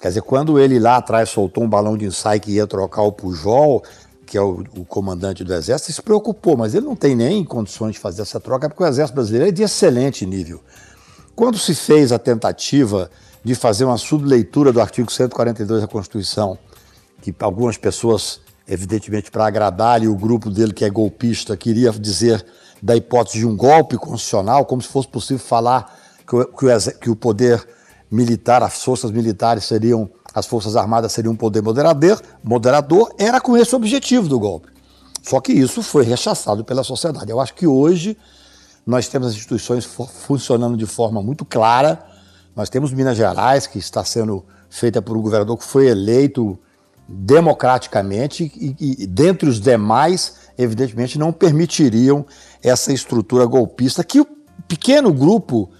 Quer 0.00 0.08
dizer, 0.08 0.22
quando 0.22 0.58
ele 0.58 0.78
lá 0.78 0.96
atrás 0.96 1.28
soltou 1.28 1.64
um 1.64 1.68
balão 1.68 1.96
de 1.96 2.06
ensaio 2.06 2.40
que 2.40 2.52
ia 2.52 2.66
trocar 2.66 3.02
o 3.02 3.12
Pujol, 3.12 3.82
que 4.24 4.38
é 4.38 4.40
o, 4.40 4.64
o, 4.76 4.84
comandante 4.84 5.44
do 5.44 5.52
Exército, 5.52 5.92
se 5.92 6.02
preocupou, 6.02 6.56
mas 6.56 6.74
ele 6.74 6.86
não 6.86 6.96
tem 6.96 7.14
nem 7.14 7.44
condições 7.44 7.94
de 7.94 7.98
fazer 7.98 8.22
essa 8.22 8.40
troca, 8.40 8.68
porque 8.68 8.82
o 8.82 8.86
Exército 8.86 9.16
Brasileiro 9.16 9.48
é 9.48 9.50
de 9.50 9.62
excelente 9.62 10.24
nível. 10.24 10.60
Quando 11.34 11.58
se 11.58 11.74
fez 11.74 12.12
a 12.12 12.18
tentativa 12.18 13.10
de 13.42 13.54
fazer 13.54 13.84
uma 13.84 13.98
subleitura 13.98 14.72
do 14.72 14.80
artigo 14.80 15.10
142 15.10 15.80
da 15.82 15.88
Constituição, 15.88 16.58
que 17.22 17.34
algumas 17.40 17.76
pessoas, 17.76 18.40
evidentemente 18.68 19.30
para 19.30 19.46
agradar-lhe 19.46 20.08
o 20.08 20.14
grupo 20.14 20.50
dele 20.50 20.72
que 20.72 20.84
é 20.84 20.90
golpista, 20.90 21.56
queria 21.56 21.90
dizer 21.92 22.44
da 22.82 22.96
hipótese 22.96 23.38
de 23.38 23.46
um 23.46 23.56
golpe 23.56 23.96
constitucional, 23.96 24.64
como 24.64 24.80
se 24.80 24.88
fosse 24.88 25.08
possível 25.08 25.44
falar 25.44 25.94
que 26.26 26.36
o, 26.36 26.46
que 26.46 26.66
o, 26.66 26.98
que 27.00 27.10
o 27.10 27.16
poder 27.16 27.66
militar, 28.10 28.62
as 28.62 28.82
forças 28.82 29.10
militares 29.10 29.64
seriam, 29.64 30.10
as 30.34 30.46
forças 30.46 30.76
armadas 30.76 31.12
seriam 31.12 31.32
um 31.32 31.36
poder 31.36 31.62
moderador, 31.62 32.20
moderador, 32.42 33.14
era 33.18 33.40
com 33.40 33.56
esse 33.56 33.74
objetivo 33.76 34.28
do 34.28 34.38
golpe. 34.38 34.68
Só 35.22 35.40
que 35.40 35.52
isso 35.52 35.82
foi 35.82 36.04
rechaçado 36.04 36.64
pela 36.64 36.82
sociedade. 36.82 37.30
Eu 37.30 37.40
acho 37.40 37.54
que 37.54 37.66
hoje 37.66 38.16
nós 38.86 39.06
temos 39.08 39.28
as 39.28 39.34
instituições 39.34 39.84
funcionando 39.84 40.76
de 40.76 40.86
forma 40.86 41.22
muito 41.22 41.44
clara. 41.44 42.02
Nós 42.54 42.68
temos 42.68 42.92
Minas 42.92 43.16
Gerais, 43.16 43.66
que 43.66 43.78
está 43.78 44.04
sendo 44.04 44.44
feita 44.68 45.00
por 45.00 45.16
um 45.16 45.22
governador 45.22 45.56
que 45.58 45.64
foi 45.64 45.88
eleito 45.88 46.58
democraticamente 47.08 48.52
e, 48.54 49.02
e 49.02 49.06
dentre 49.06 49.48
os 49.48 49.60
demais, 49.60 50.36
evidentemente, 50.56 51.18
não 51.18 51.32
permitiriam 51.32 52.24
essa 52.62 52.92
estrutura 52.92 53.44
golpista 53.46 54.04
que 54.04 54.20
o 54.20 54.26
pequeno 54.68 55.12
grupo 55.12 55.70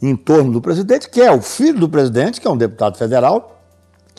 em 0.00 0.16
torno 0.16 0.50
do 0.50 0.60
presidente, 0.60 1.08
que 1.08 1.20
é 1.20 1.30
o 1.30 1.40
filho 1.40 1.78
do 1.78 1.88
presidente, 1.88 2.40
que 2.40 2.48
é 2.48 2.50
um 2.50 2.56
deputado 2.56 2.96
federal, 2.96 3.62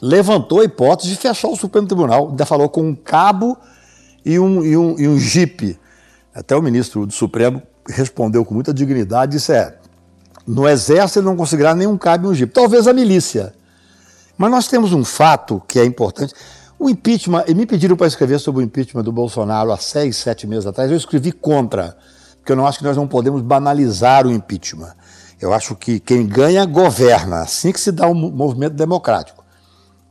levantou 0.02 0.62
a 0.62 0.64
hipótese 0.64 1.10
de 1.10 1.16
fechar 1.18 1.50
o 1.50 1.56
Supremo 1.56 1.88
Tribunal. 1.88 2.30
Ainda 2.30 2.46
falou 2.46 2.70
com 2.70 2.82
um 2.82 2.96
cabo 2.96 3.58
e 4.24 4.40
um, 4.40 4.64
e 4.64 4.78
um, 4.78 5.00
e 5.00 5.08
um 5.08 5.20
jipe. 5.20 5.78
Até 6.34 6.56
o 6.56 6.62
ministro 6.62 7.06
do 7.06 7.12
Supremo 7.12 7.62
respondeu 7.88 8.46
com 8.46 8.54
muita 8.54 8.74
dignidade, 8.74 9.34
disse, 9.34 9.52
é, 9.52 9.78
no 10.46 10.68
Exército 10.68 11.20
ele 11.20 11.26
não 11.26 11.36
conseguirá 11.36 11.74
nenhum 11.74 11.98
cabo 11.98 12.34
e 12.34 12.44
um. 12.44 12.48
Talvez 12.48 12.88
a 12.88 12.94
milícia. 12.94 13.54
Mas 14.38 14.52
nós 14.52 14.68
temos 14.68 14.94
um 14.94 15.06
fato 15.06 15.62
que 15.68 15.80
é 15.80 15.86
importante. 15.86 16.34
O 16.78 16.90
impeachment, 16.90 17.46
e 17.48 17.54
me 17.54 17.66
pediram 17.66 17.96
para 17.96 18.08
escrever 18.08 18.40
sobre 18.40 18.62
o 18.62 18.66
impeachment 18.66 19.04
do 19.04 19.12
Bolsonaro 19.12 19.72
há 19.72 19.78
seis, 19.78 20.18
sete 20.18 20.46
meses 20.46 20.66
atrás, 20.66 20.92
eu 20.92 20.98
escrevi 20.98 21.32
contra, 21.32 21.96
porque 22.38 22.52
eu 22.52 22.56
não 22.56 22.68
acho 22.68 22.80
que 22.80 22.84
nós 22.84 22.98
não 22.98 23.08
podemos 23.08 23.42
banalizar 23.42 24.28
o 24.28 24.32
impeachment. 24.32 24.94
Eu 25.40 25.54
acho 25.54 25.76
que 25.76 26.00
quem 26.00 26.26
ganha, 26.26 26.66
governa, 26.66 27.42
assim 27.42 27.72
que 27.72 27.80
se 27.80 27.92
dá 27.92 28.08
um 28.08 28.14
movimento 28.14 28.74
democrático. 28.74 29.44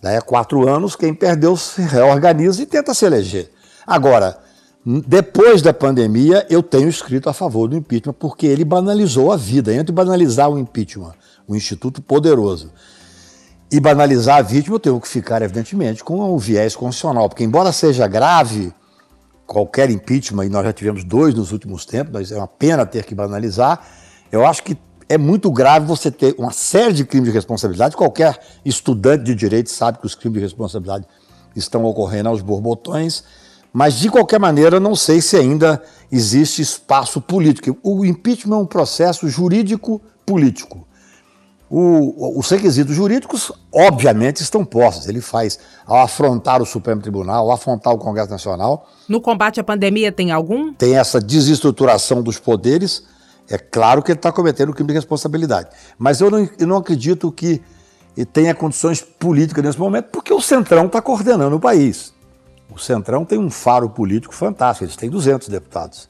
Daí 0.00 0.16
a 0.16 0.22
quatro 0.22 0.68
anos, 0.68 0.96
quem 0.96 1.14
perdeu 1.14 1.56
se 1.56 1.82
reorganiza 1.82 2.62
e 2.62 2.66
tenta 2.66 2.94
se 2.94 3.04
eleger. 3.04 3.50
Agora, 3.86 4.38
depois 4.84 5.62
da 5.62 5.72
pandemia, 5.72 6.46
eu 6.50 6.62
tenho 6.62 6.88
escrito 6.88 7.28
a 7.28 7.32
favor 7.32 7.68
do 7.68 7.76
impeachment, 7.76 8.14
porque 8.14 8.46
ele 8.46 8.64
banalizou 8.64 9.30
a 9.30 9.36
vida. 9.36 9.72
Entre 9.72 9.92
banalizar 9.92 10.50
o 10.50 10.58
impeachment, 10.58 11.14
um 11.48 11.54
instituto 11.54 12.02
poderoso, 12.02 12.72
e 13.70 13.80
banalizar 13.80 14.38
a 14.38 14.42
vítima, 14.42 14.76
eu 14.76 14.80
tenho 14.80 15.00
que 15.00 15.08
ficar, 15.08 15.40
evidentemente, 15.40 16.02
com 16.04 16.20
o 16.20 16.38
viés 16.38 16.76
constitucional, 16.76 17.28
porque, 17.28 17.44
embora 17.44 17.72
seja 17.72 18.06
grave 18.06 18.72
qualquer 19.46 19.88
impeachment, 19.88 20.46
e 20.46 20.48
nós 20.48 20.64
já 20.64 20.72
tivemos 20.72 21.04
dois 21.04 21.34
nos 21.34 21.52
últimos 21.52 21.86
tempos, 21.86 22.12
mas 22.12 22.32
é 22.32 22.36
uma 22.36 22.48
pena 22.48 22.84
ter 22.84 23.04
que 23.04 23.14
banalizar, 23.14 23.80
eu 24.30 24.44
acho 24.46 24.62
que 24.62 24.76
é 25.08 25.18
muito 25.18 25.50
grave 25.50 25.86
você 25.86 26.10
ter 26.10 26.34
uma 26.38 26.52
série 26.52 26.92
de 26.92 27.04
crimes 27.04 27.28
de 27.28 27.34
responsabilidade. 27.34 27.94
Qualquer 27.94 28.38
estudante 28.64 29.24
de 29.24 29.34
direito 29.34 29.70
sabe 29.70 29.98
que 29.98 30.06
os 30.06 30.14
crimes 30.14 30.38
de 30.38 30.44
responsabilidade 30.44 31.06
estão 31.54 31.84
ocorrendo 31.84 32.30
aos 32.30 32.40
borbotões, 32.40 33.22
mas 33.72 33.94
de 33.94 34.10
qualquer 34.10 34.38
maneira, 34.38 34.78
não 34.78 34.94
sei 34.94 35.20
se 35.22 35.36
ainda 35.36 35.82
existe 36.10 36.60
espaço 36.60 37.20
político. 37.20 37.76
O 37.82 38.04
impeachment 38.04 38.56
é 38.56 38.60
um 38.60 38.66
processo 38.66 39.28
jurídico 39.28 40.00
político. 40.26 40.86
O, 41.70 42.38
os 42.38 42.50
requisitos 42.50 42.94
jurídicos, 42.94 43.50
obviamente, 43.74 44.42
estão 44.42 44.62
postos. 44.62 45.08
Ele 45.08 45.22
faz 45.22 45.58
ao 45.86 46.02
afrontar 46.02 46.60
o 46.60 46.66
Supremo 46.66 47.00
Tribunal, 47.00 47.46
ao 47.46 47.52
afrontar 47.52 47.94
o 47.94 47.98
Congresso 47.98 48.30
Nacional. 48.30 48.86
No 49.08 49.22
combate 49.22 49.58
à 49.58 49.64
pandemia, 49.64 50.12
tem 50.12 50.30
algum? 50.30 50.74
Tem 50.74 50.98
essa 50.98 51.18
desestruturação 51.18 52.22
dos 52.22 52.38
poderes. 52.38 53.04
É 53.48 53.56
claro 53.56 54.02
que 54.02 54.12
ele 54.12 54.18
está 54.18 54.30
cometendo 54.30 54.74
crime 54.74 54.88
de 54.88 54.94
responsabilidade. 54.94 55.70
Mas 55.98 56.20
eu 56.20 56.30
não, 56.30 56.46
eu 56.58 56.66
não 56.66 56.76
acredito 56.76 57.32
que 57.32 57.62
tenha 58.34 58.54
condições 58.54 59.00
políticas 59.00 59.64
nesse 59.64 59.78
momento, 59.78 60.08
porque 60.12 60.32
o 60.34 60.42
Centrão 60.42 60.84
está 60.84 61.00
coordenando 61.00 61.56
o 61.56 61.60
país. 61.60 62.12
O 62.74 62.78
Centrão 62.78 63.24
tem 63.24 63.38
um 63.38 63.50
faro 63.50 63.90
político 63.90 64.34
fantástico, 64.34 64.84
eles 64.84 64.96
têm 64.96 65.10
200 65.10 65.48
deputados. 65.48 66.08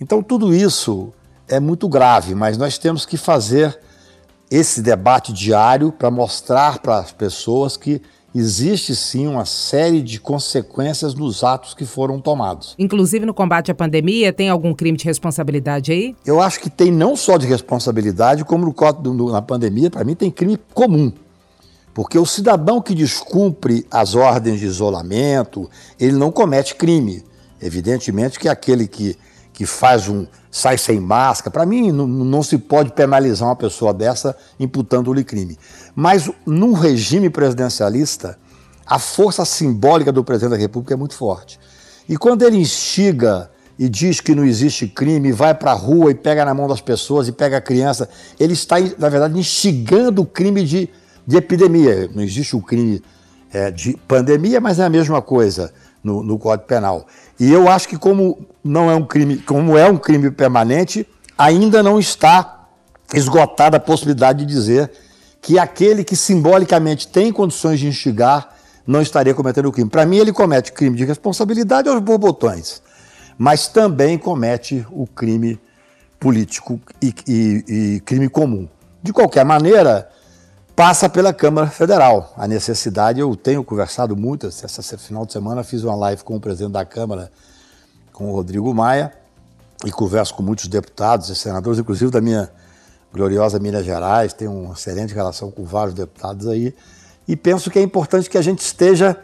Então, 0.00 0.22
tudo 0.22 0.54
isso 0.54 1.12
é 1.48 1.58
muito 1.58 1.88
grave, 1.88 2.34
mas 2.34 2.58
nós 2.58 2.78
temos 2.78 3.06
que 3.06 3.16
fazer 3.16 3.78
esse 4.50 4.80
debate 4.80 5.32
diário 5.32 5.90
para 5.90 6.10
mostrar 6.10 6.78
para 6.78 6.98
as 6.98 7.12
pessoas 7.12 7.76
que 7.76 8.00
existe 8.34 8.94
sim 8.94 9.26
uma 9.26 9.44
série 9.44 10.02
de 10.02 10.20
consequências 10.20 11.14
nos 11.14 11.42
atos 11.42 11.74
que 11.74 11.84
foram 11.84 12.20
tomados. 12.20 12.74
Inclusive 12.78 13.24
no 13.24 13.34
combate 13.34 13.70
à 13.70 13.74
pandemia, 13.74 14.32
tem 14.32 14.48
algum 14.48 14.74
crime 14.74 14.96
de 14.96 15.04
responsabilidade 15.04 15.92
aí? 15.92 16.14
Eu 16.24 16.40
acho 16.40 16.60
que 16.60 16.70
tem 16.70 16.90
não 16.90 17.16
só 17.16 17.36
de 17.36 17.46
responsabilidade, 17.46 18.44
como 18.44 18.64
no 18.64 19.32
na 19.32 19.42
pandemia, 19.42 19.90
para 19.90 20.04
mim 20.04 20.14
tem 20.14 20.30
crime 20.30 20.58
comum. 20.74 21.12
Porque 21.98 22.16
o 22.16 22.24
cidadão 22.24 22.80
que 22.80 22.94
descumpre 22.94 23.84
as 23.90 24.14
ordens 24.14 24.60
de 24.60 24.66
isolamento, 24.66 25.68
ele 25.98 26.12
não 26.12 26.30
comete 26.30 26.76
crime. 26.76 27.24
Evidentemente 27.60 28.38
que 28.38 28.48
aquele 28.48 28.86
que 28.86 29.18
que 29.52 29.66
faz 29.66 30.08
um 30.08 30.24
sai 30.48 30.78
sem 30.78 31.00
máscara, 31.00 31.50
para 31.50 31.66
mim 31.66 31.90
não, 31.90 32.06
não, 32.06 32.40
se 32.44 32.56
pode 32.56 32.92
penalizar 32.92 33.48
uma 33.48 33.56
pessoa 33.56 33.92
dessa 33.92 34.36
imputando-lhe 34.60 35.24
crime. 35.24 35.58
Mas 35.92 36.30
num 36.46 36.72
regime 36.72 37.28
presidencialista, 37.28 38.38
a 38.86 39.00
força 39.00 39.44
simbólica 39.44 40.12
do 40.12 40.22
presidente 40.22 40.52
da 40.52 40.56
República 40.56 40.94
é 40.94 40.96
muito 40.96 41.14
forte. 41.14 41.58
E 42.08 42.16
quando 42.16 42.44
ele 42.44 42.58
instiga 42.58 43.50
e 43.76 43.88
diz 43.88 44.20
que 44.20 44.36
não 44.36 44.44
existe 44.44 44.86
crime, 44.86 45.32
vai 45.32 45.52
para 45.52 45.72
a 45.72 45.74
rua 45.74 46.12
e 46.12 46.14
pega 46.14 46.44
na 46.44 46.54
mão 46.54 46.68
das 46.68 46.80
pessoas 46.80 47.26
e 47.26 47.32
pega 47.32 47.56
a 47.56 47.60
criança, 47.60 48.08
ele 48.38 48.52
está, 48.52 48.76
na 48.96 49.08
verdade, 49.08 49.36
instigando 49.36 50.22
o 50.22 50.26
crime 50.26 50.62
de, 50.64 50.88
de 51.28 51.36
epidemia. 51.36 52.08
Não 52.14 52.22
existe 52.22 52.56
o 52.56 52.62
crime 52.62 53.02
é, 53.52 53.70
de 53.70 53.94
pandemia, 54.08 54.62
mas 54.62 54.78
é 54.78 54.84
a 54.84 54.88
mesma 54.88 55.20
coisa 55.20 55.70
no, 56.02 56.22
no 56.22 56.38
Código 56.38 56.66
Penal. 56.66 57.06
E 57.38 57.52
eu 57.52 57.68
acho 57.68 57.86
que 57.86 57.98
como 57.98 58.46
não 58.64 58.90
é 58.90 58.94
um 58.94 59.04
crime, 59.04 59.36
como 59.36 59.76
é 59.76 59.86
um 59.86 59.98
crime 59.98 60.30
permanente, 60.30 61.06
ainda 61.36 61.82
não 61.82 62.00
está 62.00 62.66
esgotada 63.12 63.76
a 63.76 63.80
possibilidade 63.80 64.38
de 64.38 64.46
dizer 64.46 64.90
que 65.42 65.58
aquele 65.58 66.02
que 66.02 66.16
simbolicamente 66.16 67.06
tem 67.06 67.30
condições 67.30 67.78
de 67.78 67.86
instigar 67.86 68.56
não 68.86 69.02
estaria 69.02 69.34
cometendo 69.34 69.66
o 69.66 69.72
crime. 69.72 69.90
Para 69.90 70.06
mim, 70.06 70.16
ele 70.16 70.32
comete 70.32 70.72
crime 70.72 70.96
de 70.96 71.04
responsabilidade 71.04 71.90
aos 71.90 72.00
borbotões, 72.00 72.80
mas 73.36 73.68
também 73.68 74.16
comete 74.16 74.86
o 74.90 75.06
crime 75.06 75.60
político 76.18 76.80
e, 77.02 77.14
e, 77.28 77.64
e 77.68 78.00
crime 78.00 78.30
comum. 78.30 78.66
De 79.02 79.12
qualquer 79.12 79.44
maneira, 79.44 80.08
passa 80.78 81.08
pela 81.08 81.32
Câmara 81.32 81.66
Federal. 81.66 82.32
A 82.36 82.46
necessidade, 82.46 83.18
eu 83.18 83.34
tenho 83.34 83.64
conversado 83.64 84.16
muito, 84.16 84.46
essa 84.46 84.96
final 84.96 85.26
de 85.26 85.32
semana 85.32 85.64
fiz 85.64 85.82
uma 85.82 85.96
live 85.96 86.22
com 86.22 86.36
o 86.36 86.40
presidente 86.40 86.70
da 86.70 86.84
Câmara, 86.84 87.32
com 88.12 88.30
o 88.30 88.32
Rodrigo 88.32 88.72
Maia, 88.72 89.12
e 89.84 89.90
converso 89.90 90.32
com 90.36 90.42
muitos 90.44 90.68
deputados 90.68 91.30
e 91.30 91.34
senadores, 91.34 91.80
inclusive 91.80 92.12
da 92.12 92.20
minha 92.20 92.48
gloriosa 93.12 93.58
Minas 93.58 93.84
Gerais, 93.84 94.32
tenho 94.32 94.52
uma 94.52 94.74
excelente 94.74 95.12
relação 95.12 95.50
com 95.50 95.64
vários 95.64 95.94
deputados 95.94 96.46
aí, 96.46 96.72
e 97.26 97.34
penso 97.34 97.72
que 97.72 97.80
é 97.80 97.82
importante 97.82 98.30
que 98.30 98.38
a 98.38 98.42
gente 98.42 98.60
esteja 98.60 99.16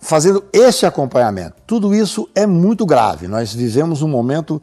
fazendo 0.00 0.42
esse 0.54 0.86
acompanhamento. 0.86 1.56
Tudo 1.66 1.94
isso 1.94 2.30
é 2.34 2.46
muito 2.46 2.86
grave. 2.86 3.28
Nós 3.28 3.52
vivemos 3.52 4.00
um 4.00 4.08
momento 4.08 4.60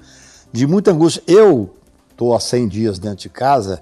de 0.51 0.65
muita 0.65 0.89
angústia. 0.89 1.21
Eu 1.27 1.75
estou 2.10 2.36
há 2.36 2.39
100 2.39 2.67
dias 2.67 2.97
dentro 2.97 3.19
de 3.19 3.30
casa, 3.30 3.80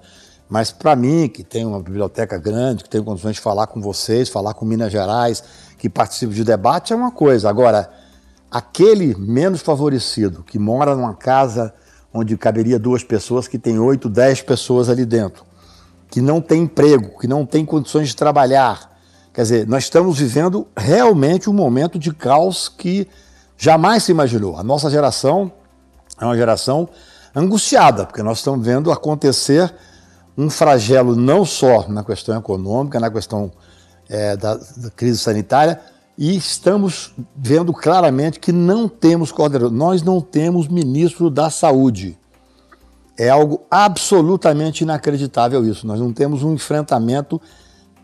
Mas 0.49 0.71
para 0.71 0.95
mim, 0.95 1.29
que 1.29 1.43
tenho 1.43 1.69
uma 1.69 1.79
biblioteca 1.79 2.37
grande, 2.39 2.83
que 2.83 2.89
tenho 2.89 3.03
condições 3.03 3.35
de 3.35 3.41
falar 3.41 3.67
com 3.67 3.79
vocês, 3.79 4.29
falar 4.29 4.55
com 4.55 4.65
Minas 4.65 4.91
Gerais, 4.91 5.43
que 5.77 5.87
participo 5.87 6.33
de 6.33 6.43
debate, 6.43 6.91
é 6.91 6.95
uma 6.95 7.11
coisa. 7.11 7.47
Agora, 7.47 7.89
aquele 8.49 9.15
menos 9.15 9.61
favorecido, 9.61 10.43
que 10.43 10.57
mora 10.57 10.95
numa 10.95 11.13
casa 11.13 11.71
onde 12.11 12.35
caberia 12.35 12.79
duas 12.79 13.03
pessoas, 13.03 13.47
que 13.47 13.59
tem 13.59 13.77
oito, 13.77 14.09
dez 14.09 14.41
pessoas 14.41 14.89
ali 14.89 15.05
dentro, 15.05 15.45
que 16.09 16.19
não 16.19 16.41
tem 16.41 16.63
emprego, 16.63 17.19
que 17.19 17.27
não 17.27 17.45
tem 17.45 17.63
condições 17.63 18.07
de 18.07 18.15
trabalhar. 18.15 18.97
Quer 19.31 19.43
dizer, 19.43 19.67
nós 19.67 19.83
estamos 19.83 20.17
vivendo 20.17 20.67
realmente 20.75 21.47
um 21.47 21.53
momento 21.53 21.99
de 21.99 22.11
caos 22.11 22.67
que 22.67 23.07
jamais 23.55 24.03
se 24.03 24.11
imaginou. 24.11 24.57
A 24.57 24.63
nossa 24.63 24.89
geração 24.89 25.51
é 26.19 26.25
uma 26.25 26.35
geração 26.35 26.89
angustiada, 27.35 28.07
porque 28.07 28.23
nós 28.23 28.39
estamos 28.39 28.65
vendo 28.65 28.91
acontecer 28.91 29.71
um 30.39 30.49
flagelo 30.49 31.17
não 31.17 31.43
só 31.43 31.89
na 31.89 32.01
questão 32.01 32.37
econômica, 32.39 32.97
na 32.97 33.11
questão 33.11 33.51
é, 34.07 34.37
da, 34.37 34.55
da, 34.55 34.89
crise 34.95 35.19
sanitária, 35.19 35.81
e 36.17 36.35
estamos 36.35 37.13
vendo 37.35 37.73
claramente 37.73 38.39
que 38.39 38.53
não 38.53 38.87
temos 38.87 39.33
coordenador, 39.33 39.69
nós 39.69 40.01
não 40.01 40.21
temos 40.21 40.69
ministro 40.69 41.29
da 41.29 41.49
saúde. 41.49 42.17
É 43.17 43.27
algo 43.27 43.65
absolutamente 43.69 44.83
inacreditável 44.85 45.65
isso. 45.69 45.85
Nós 45.85 45.99
não 45.99 46.13
temos 46.13 46.41
um 46.41 46.53
enfrentamento 46.53 47.41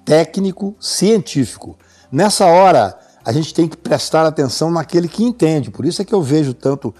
técnico, 0.03 0.75
científico. 0.77 1.77
Nessa 2.11 2.45
hora, 2.47 2.99
a 3.23 3.31
gente 3.31 3.53
tem 3.53 3.65
que 3.65 3.77
prestar 3.77 4.25
atenção 4.25 4.69
naquele 4.69 5.07
que 5.07 5.23
entende. 5.23 5.71
Por 5.71 5.85
isso 5.85 6.01
é 6.01 6.05
que 6.05 6.13
eu 6.13 6.21
vejo 6.21 6.53
tanto 6.53 6.93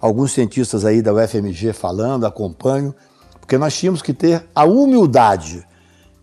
alguns 0.00 0.30
cientistas 0.30 0.84
aí 0.84 1.02
da 1.02 1.12
UFMG 1.12 1.72
falando, 1.72 2.24
acompanho, 2.24 2.94
porque 3.46 3.56
nós 3.56 3.76
tínhamos 3.76 4.02
que 4.02 4.12
ter 4.12 4.44
a 4.52 4.64
humildade 4.64 5.64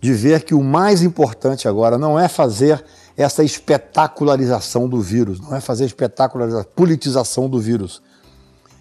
de 0.02 0.14
ver 0.14 0.44
que 0.44 0.54
o 0.54 0.62
mais 0.62 1.02
importante 1.02 1.70
agora 1.70 1.98
não 1.98 2.20
é 2.20 2.28
fazer 2.28 2.84
essa 3.16 3.46
espetacularização 3.46 4.90
do 4.90 5.00
vírus, 5.00 5.40
não 5.40 5.56
é 5.56 5.62
fazer 5.62 5.86
espetacularização, 5.86 6.70
politização 6.76 7.50
do 7.50 7.62
vírus. 7.62 8.02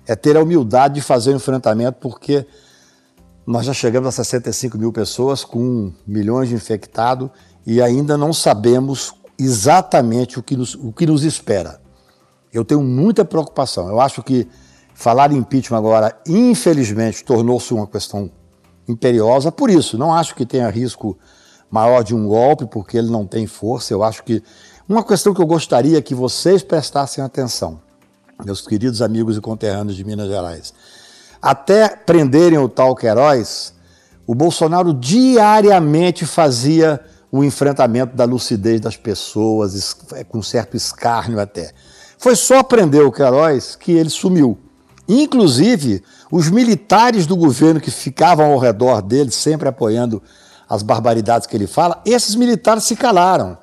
É 0.09 0.16
ter 0.16 0.37
a 0.37 0.42
humildade 0.42 0.94
de 0.94 1.00
fazer 1.00 1.31
o 1.31 1.37
enfrentamento, 1.37 1.98
porque 2.00 2.44
nós 3.46 3.64
já 3.64 3.72
chegamos 3.72 4.09
a 4.09 4.11
65 4.11 4.76
mil 4.76 4.92
pessoas 4.92 5.44
com 5.44 5.92
milhões 6.05 6.48
de 6.48 6.57
infectados 6.57 7.31
e 7.64 7.81
ainda 7.81 8.18
não 8.18 8.33
sabemos 8.33 9.14
exatamente 9.38 10.40
o 10.40 10.42
que 10.42 10.57
nos, 10.57 10.74
o 10.74 10.92
que 10.92 11.07
nos 11.07 11.22
espera. 11.22 11.81
Eu 12.52 12.64
tenho 12.64 12.83
muita 12.83 13.24
preocupação. 13.24 13.88
Eu 13.88 14.00
acho 14.00 14.20
que 14.20 14.48
falar 14.94 15.33
em 15.33 15.37
impeachment 15.37 15.78
agora, 15.78 16.16
infelizmente, 16.26 17.24
tornou-se 17.24 17.72
uma 17.72 17.87
questão 17.87 18.31
imperiosa. 18.88 19.50
Por 19.50 19.70
isso, 19.70 19.96
não 19.96 20.12
acho 20.12 20.35
que 20.35 20.46
tenha 20.46 20.68
risco 20.68 21.18
maior 21.70 22.02
de 22.02 22.14
um 22.14 22.26
golpe, 22.26 22.66
porque 22.66 22.98
ele 22.98 23.11
não 23.11 23.26
tem 23.26 23.46
força. 23.46 23.92
Eu 23.92 24.02
acho 24.02 24.22
que. 24.22 24.42
Uma 24.88 25.02
questão 25.02 25.33
que 25.33 25.40
eu 25.40 25.46
gostaria 25.46 26.02
que 26.02 26.14
vocês 26.14 26.62
prestassem 26.62 27.22
atenção, 27.22 27.81
meus 28.44 28.61
queridos 28.61 29.00
amigos 29.00 29.37
e 29.37 29.40
conterrâneos 29.40 29.96
de 29.96 30.05
Minas 30.05 30.28
Gerais. 30.28 30.74
Até 31.40 31.88
prenderem 31.88 32.59
o 32.59 32.68
tal 32.68 32.94
Queiroz, 32.94 33.72
o 34.26 34.35
Bolsonaro 34.35 34.92
diariamente 34.92 36.26
fazia 36.26 37.00
o 37.31 37.42
enfrentamento 37.42 38.14
da 38.14 38.24
lucidez 38.24 38.81
das 38.81 38.96
pessoas, 38.96 39.96
com 40.28 40.42
certo 40.42 40.76
escárnio 40.76 41.40
até. 41.40 41.72
Foi 42.18 42.37
só 42.37 42.62
prender 42.62 43.05
o 43.05 43.11
Queiroz 43.11 43.74
que 43.74 43.92
ele 43.92 44.11
sumiu. 44.11 44.59
Inclusive, 45.14 46.03
os 46.31 46.48
militares 46.48 47.27
do 47.27 47.37
governo 47.37 47.79
que 47.79 47.90
ficavam 47.90 48.51
ao 48.51 48.59
redor 48.59 49.03
dele, 49.03 49.31
sempre 49.31 49.68
apoiando 49.68 50.22
as 50.66 50.83
barbaridades 50.83 51.46
que 51.46 51.55
ele 51.55 51.66
fala, 51.66 52.01
esses 52.07 52.35
militares 52.35 52.85
se 52.85 52.96
calaram. 52.96 53.59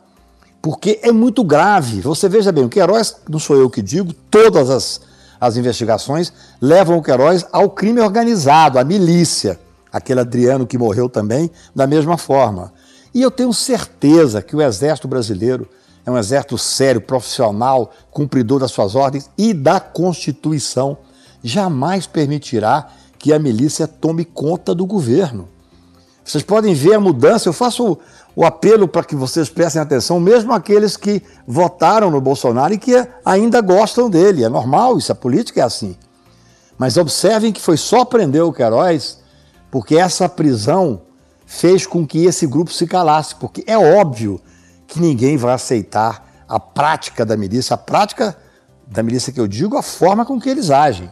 Porque 0.61 0.99
é 1.01 1.11
muito 1.11 1.43
grave. 1.43 2.01
Você 2.01 2.29
veja 2.29 2.51
bem, 2.51 2.65
o 2.65 2.69
Queiroz, 2.69 3.15
não 3.27 3.39
sou 3.39 3.57
eu 3.57 3.67
que 3.67 3.81
digo, 3.81 4.13
todas 4.29 4.69
as, 4.69 5.01
as 5.41 5.57
investigações 5.57 6.31
levam 6.61 6.99
o 6.99 7.01
Queiroz 7.01 7.43
ao 7.51 7.71
crime 7.71 7.99
organizado, 7.99 8.77
à 8.77 8.83
milícia. 8.83 9.59
Aquele 9.91 10.19
Adriano 10.19 10.67
que 10.67 10.77
morreu 10.77 11.09
também, 11.09 11.49
da 11.75 11.87
mesma 11.87 12.15
forma. 12.15 12.71
E 13.11 13.23
eu 13.23 13.31
tenho 13.31 13.51
certeza 13.51 14.39
que 14.39 14.55
o 14.55 14.61
Exército 14.61 15.07
Brasileiro 15.07 15.67
é 16.05 16.11
um 16.11 16.17
exército 16.17 16.59
sério, 16.59 17.01
profissional, 17.01 17.91
cumpridor 18.11 18.59
das 18.59 18.71
suas 18.71 18.93
ordens 18.93 19.31
e 19.35 19.51
da 19.51 19.79
Constituição. 19.79 20.97
Jamais 21.43 22.05
permitirá 22.07 22.87
que 23.17 23.33
a 23.33 23.39
milícia 23.39 23.87
tome 23.87 24.23
conta 24.25 24.73
do 24.73 24.85
governo. 24.85 25.47
Vocês 26.23 26.43
podem 26.43 26.73
ver 26.73 26.93
a 26.93 26.99
mudança. 26.99 27.49
Eu 27.49 27.53
faço 27.53 27.97
o, 28.35 28.45
apelo 28.45 28.87
para 28.87 29.03
que 29.03 29.15
vocês 29.15 29.49
prestem 29.49 29.81
atenção, 29.81 30.19
mesmo 30.19 30.53
aqueles 30.53 30.95
que 30.95 31.23
votaram 31.47 32.11
no 32.11 32.21
Bolsonaro 32.21 32.73
e 32.73 32.77
que 32.77 32.93
ainda 33.25 33.61
gostam 33.61 34.09
dele. 34.09 34.43
É 34.43 34.49
normal, 34.49 34.97
isso, 34.97 35.11
a 35.11 35.15
política 35.15 35.61
é 35.61 35.63
assim. 35.63 35.97
Mas 36.77 36.97
observem 36.97 37.51
que 37.51 37.59
foi 37.59 37.77
só 37.77 38.05
prender 38.05 38.43
o 38.43 38.53
Queiroz 38.53 39.19
porque 39.71 39.97
essa 39.97 40.29
prisão 40.29 41.01
fez 41.45 41.85
com 41.87 42.05
que 42.05 42.25
esse 42.25 42.45
grupo 42.45 42.71
se 42.71 42.85
calasse, 42.85 43.35
porque 43.35 43.63
é 43.65 43.77
óbvio 43.77 44.39
que 44.87 44.99
ninguém 44.99 45.35
vai 45.35 45.53
aceitar 45.53 46.43
a 46.47 46.59
prática 46.59 47.25
da 47.25 47.35
milícia, 47.35 47.73
a 47.73 47.77
prática 47.77 48.37
da 48.87 49.03
milícia 49.03 49.33
que 49.33 49.39
eu 49.39 49.47
digo, 49.47 49.77
a 49.77 49.83
forma 49.83 50.25
com 50.25 50.39
que 50.39 50.49
eles 50.49 50.69
agem. 50.69 51.11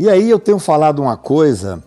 E 0.00 0.08
aí 0.08 0.30
eu 0.30 0.38
tenho 0.38 0.58
falado 0.58 1.02
uma 1.02 1.14
coisa 1.14 1.84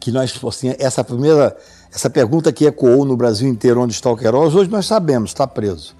que 0.00 0.10
nós, 0.10 0.36
assim, 0.44 0.74
essa 0.80 1.04
primeira, 1.04 1.56
essa 1.94 2.10
pergunta 2.10 2.52
que 2.52 2.66
ecoou 2.66 3.04
no 3.04 3.16
Brasil 3.16 3.48
inteiro, 3.48 3.80
onde 3.80 3.92
está 3.92 4.10
o 4.10 4.16
Queiroz, 4.16 4.52
hoje 4.52 4.68
nós 4.68 4.84
sabemos, 4.84 5.30
está 5.30 5.46
preso. 5.46 5.94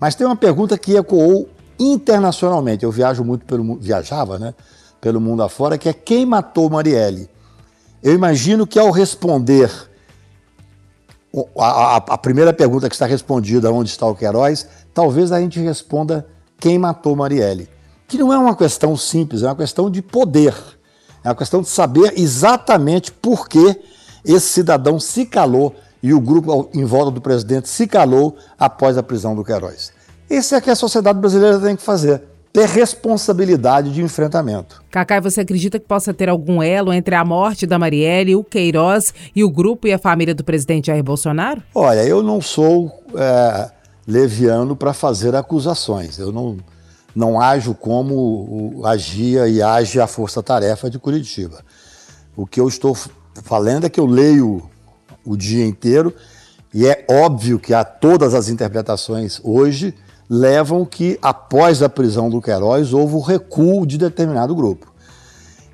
Mas 0.00 0.16
tem 0.16 0.26
uma 0.26 0.34
pergunta 0.34 0.76
que 0.76 0.96
ecoou 0.96 1.48
internacionalmente, 1.78 2.82
eu 2.82 2.90
viajo 2.90 3.22
muito 3.22 3.44
pelo 3.44 3.76
viajava, 3.76 4.36
né, 4.36 4.52
pelo 5.00 5.20
mundo 5.20 5.44
afora, 5.44 5.78
que 5.78 5.88
é 5.88 5.92
quem 5.92 6.26
matou 6.26 6.68
Marielle? 6.68 7.30
Eu 8.02 8.12
imagino 8.12 8.66
que 8.66 8.80
ao 8.80 8.90
responder 8.90 9.70
a, 11.56 11.66
a, 11.68 11.96
a 11.98 12.18
primeira 12.18 12.52
pergunta 12.52 12.88
que 12.88 12.96
está 12.96 13.06
respondida, 13.06 13.70
onde 13.70 13.90
está 13.90 14.06
o 14.06 14.16
Queiroz, 14.16 14.66
talvez 14.92 15.30
a 15.30 15.38
gente 15.38 15.60
responda 15.60 16.26
quem 16.58 16.80
matou 16.80 17.14
Marielle. 17.14 17.77
Que 18.08 18.16
não 18.16 18.32
é 18.32 18.38
uma 18.38 18.56
questão 18.56 18.96
simples, 18.96 19.42
é 19.42 19.46
uma 19.46 19.54
questão 19.54 19.90
de 19.90 20.00
poder. 20.00 20.54
É 21.22 21.28
uma 21.28 21.34
questão 21.34 21.60
de 21.60 21.68
saber 21.68 22.14
exatamente 22.16 23.12
por 23.12 23.46
que 23.46 23.78
esse 24.24 24.48
cidadão 24.48 24.98
se 24.98 25.26
calou 25.26 25.74
e 26.02 26.14
o 26.14 26.20
grupo 26.20 26.70
em 26.72 26.86
volta 26.86 27.10
do 27.10 27.20
presidente 27.20 27.68
se 27.68 27.86
calou 27.86 28.36
após 28.58 28.96
a 28.96 29.02
prisão 29.02 29.36
do 29.36 29.44
Queiroz. 29.44 29.92
Isso 30.30 30.54
é 30.54 30.60
que 30.60 30.70
a 30.70 30.74
sociedade 30.74 31.18
brasileira 31.18 31.58
tem 31.58 31.76
que 31.76 31.82
fazer. 31.82 32.22
Ter 32.50 32.66
responsabilidade 32.66 33.92
de 33.92 34.02
enfrentamento. 34.02 34.82
Cacai, 34.90 35.20
você 35.20 35.42
acredita 35.42 35.78
que 35.78 35.86
possa 35.86 36.14
ter 36.14 36.30
algum 36.30 36.62
elo 36.62 36.94
entre 36.94 37.14
a 37.14 37.22
morte 37.22 37.66
da 37.66 37.78
Marielle, 37.78 38.34
o 38.34 38.42
Queiroz 38.42 39.12
e 39.36 39.44
o 39.44 39.50
grupo 39.50 39.86
e 39.86 39.92
a 39.92 39.98
família 39.98 40.34
do 40.34 40.42
presidente 40.42 40.86
Jair 40.86 41.04
Bolsonaro? 41.04 41.62
Olha, 41.74 42.02
eu 42.04 42.22
não 42.22 42.40
sou 42.40 43.02
é, 43.14 43.70
leviano 44.06 44.74
para 44.74 44.94
fazer 44.94 45.36
acusações. 45.36 46.18
Eu 46.18 46.32
não, 46.32 46.56
não 47.14 47.40
ajo 47.40 47.74
como 47.74 48.82
agia 48.84 49.48
e 49.48 49.62
age 49.62 50.00
a 50.00 50.06
força-tarefa 50.06 50.88
de 50.90 50.98
Curitiba. 50.98 51.64
O 52.36 52.46
que 52.46 52.60
eu 52.60 52.68
estou 52.68 52.96
falando 53.42 53.84
é 53.84 53.88
que 53.88 53.98
eu 53.98 54.06
leio 54.06 54.68
o 55.24 55.36
dia 55.36 55.66
inteiro 55.66 56.14
e 56.72 56.86
é 56.86 57.04
óbvio 57.10 57.58
que 57.58 57.72
há 57.72 57.84
todas 57.84 58.34
as 58.34 58.48
interpretações 58.48 59.40
hoje 59.42 59.94
levam 60.28 60.84
que 60.84 61.18
após 61.22 61.82
a 61.82 61.88
prisão 61.88 62.28
do 62.28 62.42
Queiroz 62.42 62.92
houve 62.92 63.14
o 63.14 63.20
recuo 63.20 63.86
de 63.86 63.96
determinado 63.96 64.54
grupo. 64.54 64.92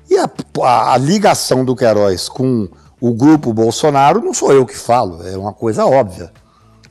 E 0.09 0.17
a, 0.17 0.29
a, 0.61 0.93
a 0.93 0.97
ligação 0.97 1.65
do 1.65 1.75
Queiroz 1.75 2.29
com 2.29 2.69
o 3.01 3.13
grupo 3.13 3.53
Bolsonaro 3.53 4.21
não 4.21 4.33
sou 4.33 4.53
eu 4.53 4.65
que 4.65 4.77
falo, 4.77 5.27
é 5.27 5.37
uma 5.37 5.51
coisa 5.51 5.85
óbvia. 5.85 6.31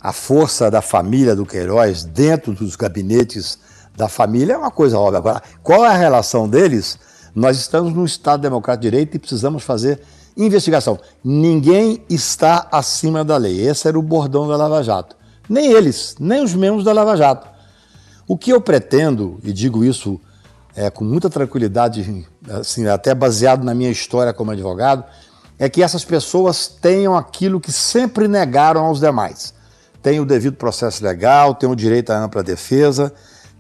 A 0.01 0.13
força 0.13 0.71
da 0.71 0.83
família 0.83 1.35
do 1.35 1.47
Queiroz 1.47 2.05
dentro 2.05 2.53
dos 2.53 2.77
gabinetes 2.77 3.59
da 3.97 4.09
família 4.09 4.55
é 4.55 4.57
uma 4.57 4.71
coisa 4.71 4.99
óbvia. 4.99 5.19
Agora, 5.19 5.43
qual 5.63 5.85
é 5.85 5.89
a 5.89 5.97
relação 5.97 6.49
deles? 6.49 6.99
Nós 7.35 7.59
estamos 7.59 7.93
num 7.93 8.05
Estado 8.05 8.41
democrático 8.43 8.83
de 8.83 8.91
direito 8.91 9.17
e 9.17 9.19
precisamos 9.19 9.63
fazer 9.63 10.01
investigação. 10.37 10.99
Ninguém 11.23 12.03
está 12.09 12.67
acima 12.71 13.25
da 13.25 13.37
lei. 13.37 13.67
Esse 13.67 13.89
era 13.89 13.99
o 13.99 14.03
bordão 14.03 14.49
da 14.49 14.57
Lava 14.57 14.83
Jato. 14.83 15.17
Nem 15.49 15.73
eles, 15.73 16.17
nem 16.19 16.43
os 16.43 16.55
membros 16.55 16.85
da 16.85 16.93
Lava 16.93 17.17
Jato. 17.17 17.49
O 18.27 18.37
que 18.37 18.53
eu 18.53 18.61
pretendo, 18.61 19.39
e 19.45 19.53
digo 19.53 19.85
isso 19.85 20.21
é, 20.75 20.91
com 20.91 21.05
muita 21.05 21.29
tranquilidade, 21.29 22.27
assim, 22.49 22.87
até 22.87 23.15
baseado 23.15 23.63
na 23.63 23.75
minha 23.75 23.91
história 23.91 24.33
como 24.33 24.51
advogado, 24.51 25.05
é 25.59 25.69
que 25.69 25.83
essas 25.83 26.05
pessoas 26.05 26.67
tenham 26.67 27.17
aquilo 27.17 27.61
que 27.61 27.71
sempre 27.71 28.27
negaram 28.27 28.85
aos 28.85 28.99
demais. 28.99 29.55
Tem 30.03 30.19
o 30.19 30.25
devido 30.25 30.57
processo 30.57 31.05
legal, 31.05 31.55
tem 31.55 31.69
o 31.69 31.77
direito 31.77 32.11
à 32.11 32.19
ampla 32.19 32.43
defesa, 32.43 33.13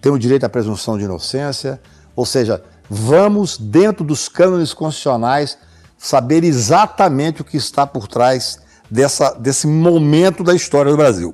tem 0.04 0.12
o 0.12 0.18
direito 0.18 0.44
à 0.44 0.50
presunção 0.50 0.98
de 0.98 1.04
inocência, 1.04 1.80
ou 2.14 2.26
seja, 2.26 2.62
vamos, 2.90 3.56
dentro 3.56 4.04
dos 4.04 4.28
cânones 4.28 4.74
constitucionais, 4.74 5.56
saber 5.96 6.44
exatamente 6.44 7.40
o 7.40 7.44
que 7.44 7.56
está 7.56 7.86
por 7.86 8.06
trás 8.06 8.58
dessa, 8.90 9.30
desse 9.30 9.66
momento 9.66 10.44
da 10.44 10.54
história 10.54 10.90
do 10.90 10.98
Brasil. 10.98 11.32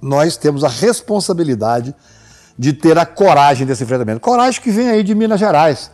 Nós 0.00 0.38
temos 0.38 0.64
a 0.64 0.68
responsabilidade 0.68 1.94
de 2.58 2.72
ter 2.72 2.96
a 2.96 3.04
coragem 3.04 3.66
desse 3.66 3.84
enfrentamento. 3.84 4.20
Coragem 4.20 4.62
que 4.62 4.70
vem 4.70 4.88
aí 4.88 5.02
de 5.02 5.14
Minas 5.14 5.38
Gerais. 5.38 5.90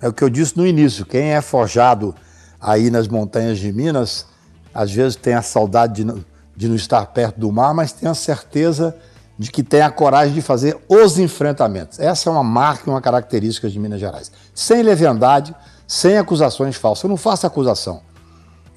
É 0.00 0.08
o 0.08 0.14
que 0.14 0.24
eu 0.24 0.30
disse 0.30 0.56
no 0.56 0.66
início. 0.66 1.04
Quem 1.04 1.34
é 1.34 1.42
forjado 1.42 2.14
aí 2.58 2.88
nas 2.88 3.08
montanhas 3.08 3.58
de 3.58 3.70
Minas, 3.74 4.24
às 4.72 4.90
vezes 4.90 5.16
tem 5.16 5.34
a 5.34 5.42
saudade 5.42 6.02
de, 6.02 6.24
de 6.56 6.66
não 6.66 6.76
estar 6.76 7.04
perto 7.08 7.38
do 7.38 7.52
mar, 7.52 7.74
mas 7.74 7.92
tem 7.92 8.08
a 8.08 8.14
certeza 8.14 8.96
de 9.38 9.50
que 9.50 9.62
tem 9.62 9.82
a 9.82 9.90
coragem 9.90 10.34
de 10.34 10.40
fazer 10.40 10.78
os 10.88 11.18
enfrentamentos. 11.18 11.98
Essa 11.98 12.28
é 12.28 12.32
uma 12.32 12.44
marca, 12.44 12.90
uma 12.90 13.00
característica 13.00 13.68
de 13.68 13.78
Minas 13.78 14.00
Gerais. 14.00 14.32
Sem 14.54 14.82
leviandade, 14.82 15.54
sem 15.86 16.16
acusações 16.16 16.76
falsas. 16.76 17.04
Eu 17.04 17.10
não 17.10 17.16
faço 17.16 17.46
acusação. 17.46 18.00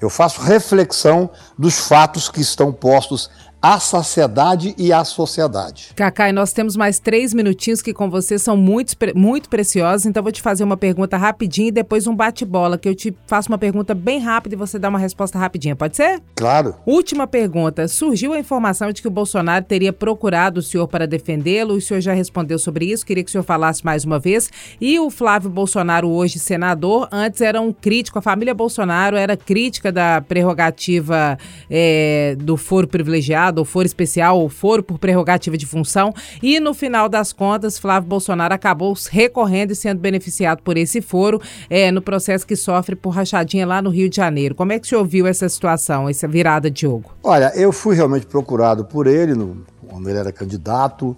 Eu 0.00 0.08
faço 0.08 0.40
reflexão 0.40 1.28
dos 1.58 1.78
fatos 1.78 2.28
que 2.28 2.40
estão 2.40 2.72
postos 2.72 3.30
à 3.62 3.78
sociedade 3.78 4.74
e 4.78 4.92
à 4.92 5.04
sociedade. 5.04 5.92
Cacai, 5.94 6.32
nós 6.32 6.52
temos 6.52 6.76
mais 6.76 6.98
três 6.98 7.34
minutinhos 7.34 7.82
que 7.82 7.92
com 7.92 8.08
você 8.08 8.38
são 8.38 8.56
muito, 8.56 8.96
muito 9.14 9.48
preciosos, 9.48 10.06
então 10.06 10.22
vou 10.22 10.32
te 10.32 10.40
fazer 10.40 10.64
uma 10.64 10.76
pergunta 10.76 11.16
rapidinho 11.16 11.68
e 11.68 11.72
depois 11.72 12.06
um 12.06 12.14
bate-bola, 12.14 12.78
que 12.78 12.88
eu 12.88 12.94
te 12.94 13.14
faço 13.26 13.48
uma 13.48 13.58
pergunta 13.58 13.94
bem 13.94 14.18
rápida 14.18 14.54
e 14.54 14.58
você 14.58 14.78
dá 14.78 14.88
uma 14.88 14.98
resposta 14.98 15.38
rapidinha, 15.38 15.76
pode 15.76 15.96
ser? 15.96 16.20
Claro. 16.34 16.74
Última 16.86 17.26
pergunta. 17.26 17.86
Surgiu 17.88 18.32
a 18.32 18.38
informação 18.38 18.92
de 18.92 19.02
que 19.02 19.08
o 19.08 19.10
Bolsonaro 19.10 19.64
teria 19.64 19.92
procurado 19.92 20.60
o 20.60 20.62
senhor 20.62 20.88
para 20.88 21.06
defendê-lo, 21.06 21.74
o 21.74 21.80
senhor 21.80 22.00
já 22.00 22.12
respondeu 22.12 22.58
sobre 22.58 22.86
isso, 22.86 23.04
queria 23.04 23.22
que 23.22 23.28
o 23.28 23.32
senhor 23.32 23.44
falasse 23.44 23.84
mais 23.84 24.04
uma 24.04 24.18
vez. 24.18 24.50
E 24.80 24.98
o 24.98 25.10
Flávio 25.10 25.50
Bolsonaro, 25.50 26.08
hoje 26.08 26.38
senador, 26.38 27.08
antes 27.12 27.40
era 27.40 27.60
um 27.60 27.72
crítico, 27.72 28.18
a 28.18 28.22
família 28.22 28.54
Bolsonaro 28.54 29.16
era 29.16 29.36
crítica 29.36 29.92
da 29.92 30.20
prerrogativa 30.20 31.38
é, 31.68 32.36
do 32.38 32.56
foro 32.56 32.86
privilegiado, 32.86 33.49
ou 33.58 33.64
foro 33.64 33.86
especial, 33.86 34.38
ou 34.38 34.48
foro 34.48 34.82
por 34.82 34.98
prerrogativa 34.98 35.56
de 35.56 35.66
função. 35.66 36.14
E 36.42 36.60
no 36.60 36.74
final 36.74 37.08
das 37.08 37.32
contas, 37.32 37.78
Flávio 37.78 38.08
Bolsonaro 38.08 38.54
acabou 38.54 38.94
recorrendo 39.10 39.72
e 39.72 39.76
sendo 39.76 40.00
beneficiado 40.00 40.62
por 40.62 40.76
esse 40.76 41.00
foro 41.00 41.40
é, 41.68 41.90
no 41.90 42.02
processo 42.02 42.46
que 42.46 42.56
sofre 42.56 42.96
por 42.96 43.10
rachadinha 43.10 43.66
lá 43.66 43.80
no 43.80 43.90
Rio 43.90 44.08
de 44.08 44.16
Janeiro. 44.16 44.54
Como 44.54 44.72
é 44.72 44.78
que 44.78 44.86
o 44.86 44.88
senhor 44.88 45.04
viu 45.04 45.26
essa 45.26 45.48
situação, 45.48 46.08
essa 46.08 46.26
virada, 46.26 46.70
Diogo? 46.70 47.12
Olha, 47.22 47.52
eu 47.54 47.72
fui 47.72 47.94
realmente 47.94 48.26
procurado 48.26 48.84
por 48.84 49.06
ele 49.06 49.34
no, 49.34 49.64
quando 49.86 50.08
ele 50.08 50.18
era 50.18 50.32
candidato. 50.32 51.16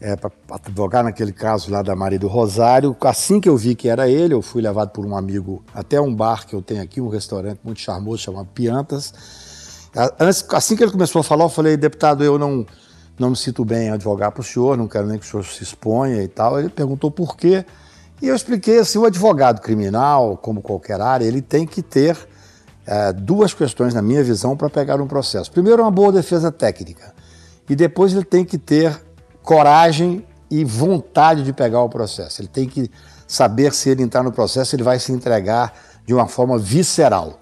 É, 0.00 0.14
para 0.14 0.30
advogar 0.52 1.02
naquele 1.02 1.32
caso 1.32 1.72
lá 1.72 1.82
da 1.82 1.96
Maria 1.96 2.20
do 2.20 2.28
Rosário. 2.28 2.96
Assim 3.00 3.40
que 3.40 3.48
eu 3.48 3.56
vi 3.56 3.74
que 3.74 3.88
era 3.88 4.08
ele, 4.08 4.32
eu 4.32 4.40
fui 4.40 4.62
levado 4.62 4.90
por 4.90 5.04
um 5.04 5.16
amigo 5.16 5.64
até 5.74 6.00
um 6.00 6.14
bar 6.14 6.46
que 6.46 6.54
eu 6.54 6.62
tenho 6.62 6.80
aqui, 6.80 7.00
um 7.00 7.08
restaurante 7.08 7.58
muito 7.64 7.80
charmoso 7.80 8.22
chamado 8.22 8.46
Piantas. 8.54 9.12
Assim 10.50 10.76
que 10.76 10.82
ele 10.82 10.92
começou 10.92 11.20
a 11.20 11.24
falar, 11.24 11.44
eu 11.44 11.48
falei, 11.48 11.76
deputado, 11.76 12.22
eu 12.22 12.38
não, 12.38 12.66
não 13.18 13.30
me 13.30 13.36
sinto 13.36 13.64
bem 13.64 13.88
em 13.88 13.90
advogar 13.90 14.30
para 14.32 14.40
o 14.40 14.44
senhor, 14.44 14.76
não 14.76 14.86
quero 14.86 15.06
nem 15.06 15.18
que 15.18 15.26
o 15.26 15.28
senhor 15.28 15.44
se 15.44 15.62
exponha 15.62 16.22
e 16.22 16.28
tal. 16.28 16.58
Ele 16.58 16.68
perguntou 16.68 17.10
por 17.10 17.36
quê. 17.36 17.64
E 18.20 18.28
eu 18.28 18.34
expliquei 18.34 18.78
assim, 18.78 18.98
o 18.98 19.04
advogado 19.04 19.60
criminal, 19.60 20.36
como 20.36 20.60
qualquer 20.60 21.00
área, 21.00 21.24
ele 21.24 21.40
tem 21.40 21.66
que 21.66 21.82
ter 21.82 22.16
é, 22.86 23.12
duas 23.12 23.54
questões, 23.54 23.94
na 23.94 24.02
minha 24.02 24.24
visão, 24.24 24.56
para 24.56 24.68
pegar 24.68 25.00
um 25.00 25.06
processo. 25.06 25.50
Primeiro, 25.52 25.82
uma 25.82 25.90
boa 25.90 26.10
defesa 26.10 26.50
técnica. 26.50 27.14
E 27.68 27.76
depois 27.76 28.12
ele 28.12 28.24
tem 28.24 28.44
que 28.44 28.58
ter 28.58 28.98
coragem 29.42 30.24
e 30.50 30.64
vontade 30.64 31.42
de 31.42 31.52
pegar 31.52 31.82
o 31.82 31.88
processo. 31.88 32.40
Ele 32.40 32.48
tem 32.48 32.66
que 32.66 32.90
saber 33.26 33.74
se 33.74 33.90
ele 33.90 34.02
entrar 34.02 34.22
no 34.22 34.32
processo, 34.32 34.74
ele 34.74 34.82
vai 34.82 34.98
se 34.98 35.12
entregar 35.12 35.72
de 36.06 36.14
uma 36.14 36.26
forma 36.26 36.58
visceral. 36.58 37.38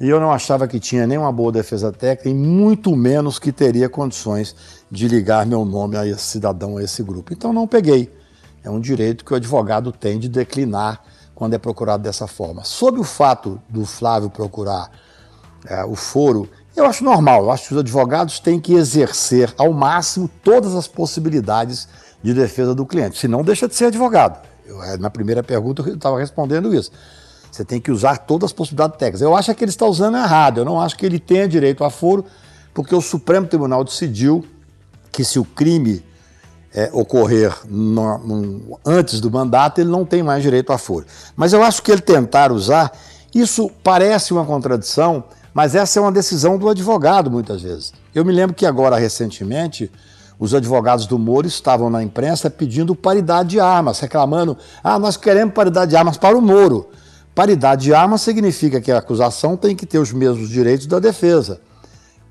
E 0.00 0.08
eu 0.08 0.18
não 0.18 0.32
achava 0.32 0.66
que 0.66 0.80
tinha 0.80 1.06
nem 1.06 1.16
uma 1.16 1.30
boa 1.30 1.52
defesa 1.52 1.92
técnica 1.92 2.28
e 2.28 2.34
muito 2.34 2.94
menos 2.96 3.38
que 3.38 3.52
teria 3.52 3.88
condições 3.88 4.54
de 4.90 5.06
ligar 5.06 5.46
meu 5.46 5.64
nome 5.64 5.96
a 5.96 6.06
esse 6.06 6.22
cidadão, 6.22 6.76
a 6.76 6.82
esse 6.82 7.02
grupo. 7.02 7.32
Então 7.32 7.52
não 7.52 7.66
peguei. 7.66 8.12
É 8.62 8.70
um 8.70 8.80
direito 8.80 9.24
que 9.24 9.32
o 9.32 9.36
advogado 9.36 9.92
tem 9.92 10.18
de 10.18 10.28
declinar 10.28 11.00
quando 11.34 11.54
é 11.54 11.58
procurado 11.58 12.02
dessa 12.02 12.26
forma. 12.26 12.64
Sobre 12.64 13.00
o 13.00 13.04
fato 13.04 13.60
do 13.68 13.84
Flávio 13.84 14.30
procurar 14.30 14.90
é, 15.66 15.84
o 15.84 15.94
foro, 15.94 16.48
eu 16.74 16.86
acho 16.86 17.04
normal. 17.04 17.44
Eu 17.44 17.50
acho 17.50 17.68
que 17.68 17.74
os 17.74 17.80
advogados 17.80 18.40
têm 18.40 18.58
que 18.58 18.74
exercer 18.74 19.52
ao 19.56 19.72
máximo 19.72 20.28
todas 20.42 20.74
as 20.74 20.88
possibilidades 20.88 21.88
de 22.22 22.32
defesa 22.32 22.74
do 22.74 22.86
cliente. 22.86 23.18
Se 23.18 23.28
não, 23.28 23.42
deixa 23.42 23.68
de 23.68 23.74
ser 23.74 23.86
advogado. 23.86 24.40
Eu, 24.66 24.82
é, 24.82 24.96
na 24.96 25.10
primeira 25.10 25.42
pergunta 25.42 25.82
eu 25.82 25.94
estava 25.94 26.18
respondendo 26.18 26.74
isso. 26.74 26.90
Você 27.54 27.64
tem 27.64 27.80
que 27.80 27.92
usar 27.92 28.18
todas 28.18 28.48
as 28.48 28.52
possibilidades 28.52 28.98
técnicas. 28.98 29.20
Eu 29.20 29.36
acho 29.36 29.54
que 29.54 29.62
ele 29.62 29.70
está 29.70 29.86
usando 29.86 30.16
errado. 30.16 30.58
Eu 30.58 30.64
não 30.64 30.80
acho 30.80 30.96
que 30.96 31.06
ele 31.06 31.20
tenha 31.20 31.46
direito 31.46 31.84
a 31.84 31.88
foro, 31.88 32.24
porque 32.74 32.92
o 32.92 33.00
Supremo 33.00 33.46
Tribunal 33.46 33.84
decidiu 33.84 34.44
que 35.12 35.22
se 35.22 35.38
o 35.38 35.44
crime 35.44 36.04
é, 36.74 36.90
ocorrer 36.92 37.56
no, 37.70 38.18
no, 38.18 38.80
antes 38.84 39.20
do 39.20 39.30
mandato, 39.30 39.80
ele 39.80 39.88
não 39.88 40.04
tem 40.04 40.20
mais 40.20 40.42
direito 40.42 40.72
a 40.72 40.78
foro. 40.78 41.06
Mas 41.36 41.52
eu 41.52 41.62
acho 41.62 41.80
que 41.80 41.92
ele 41.92 42.00
tentar 42.00 42.50
usar, 42.50 42.90
isso 43.32 43.70
parece 43.84 44.32
uma 44.32 44.44
contradição, 44.44 45.22
mas 45.54 45.76
essa 45.76 46.00
é 46.00 46.02
uma 46.02 46.10
decisão 46.10 46.58
do 46.58 46.68
advogado 46.68 47.30
muitas 47.30 47.62
vezes. 47.62 47.92
Eu 48.12 48.24
me 48.24 48.32
lembro 48.32 48.56
que 48.56 48.66
agora, 48.66 48.96
recentemente, 48.96 49.92
os 50.40 50.52
advogados 50.54 51.06
do 51.06 51.20
Moro 51.20 51.46
estavam 51.46 51.88
na 51.88 52.02
imprensa 52.02 52.50
pedindo 52.50 52.96
paridade 52.96 53.50
de 53.50 53.60
armas, 53.60 54.00
reclamando: 54.00 54.58
ah, 54.82 54.98
nós 54.98 55.16
queremos 55.16 55.54
paridade 55.54 55.90
de 55.90 55.96
armas 55.96 56.16
para 56.16 56.36
o 56.36 56.42
Moro. 56.42 56.90
Paridade 57.34 57.84
de 57.84 57.94
armas 57.94 58.22
significa 58.22 58.80
que 58.80 58.92
a 58.92 58.98
acusação 58.98 59.56
tem 59.56 59.74
que 59.74 59.84
ter 59.84 59.98
os 59.98 60.12
mesmos 60.12 60.48
direitos 60.48 60.86
da 60.86 60.98
defesa. 60.98 61.60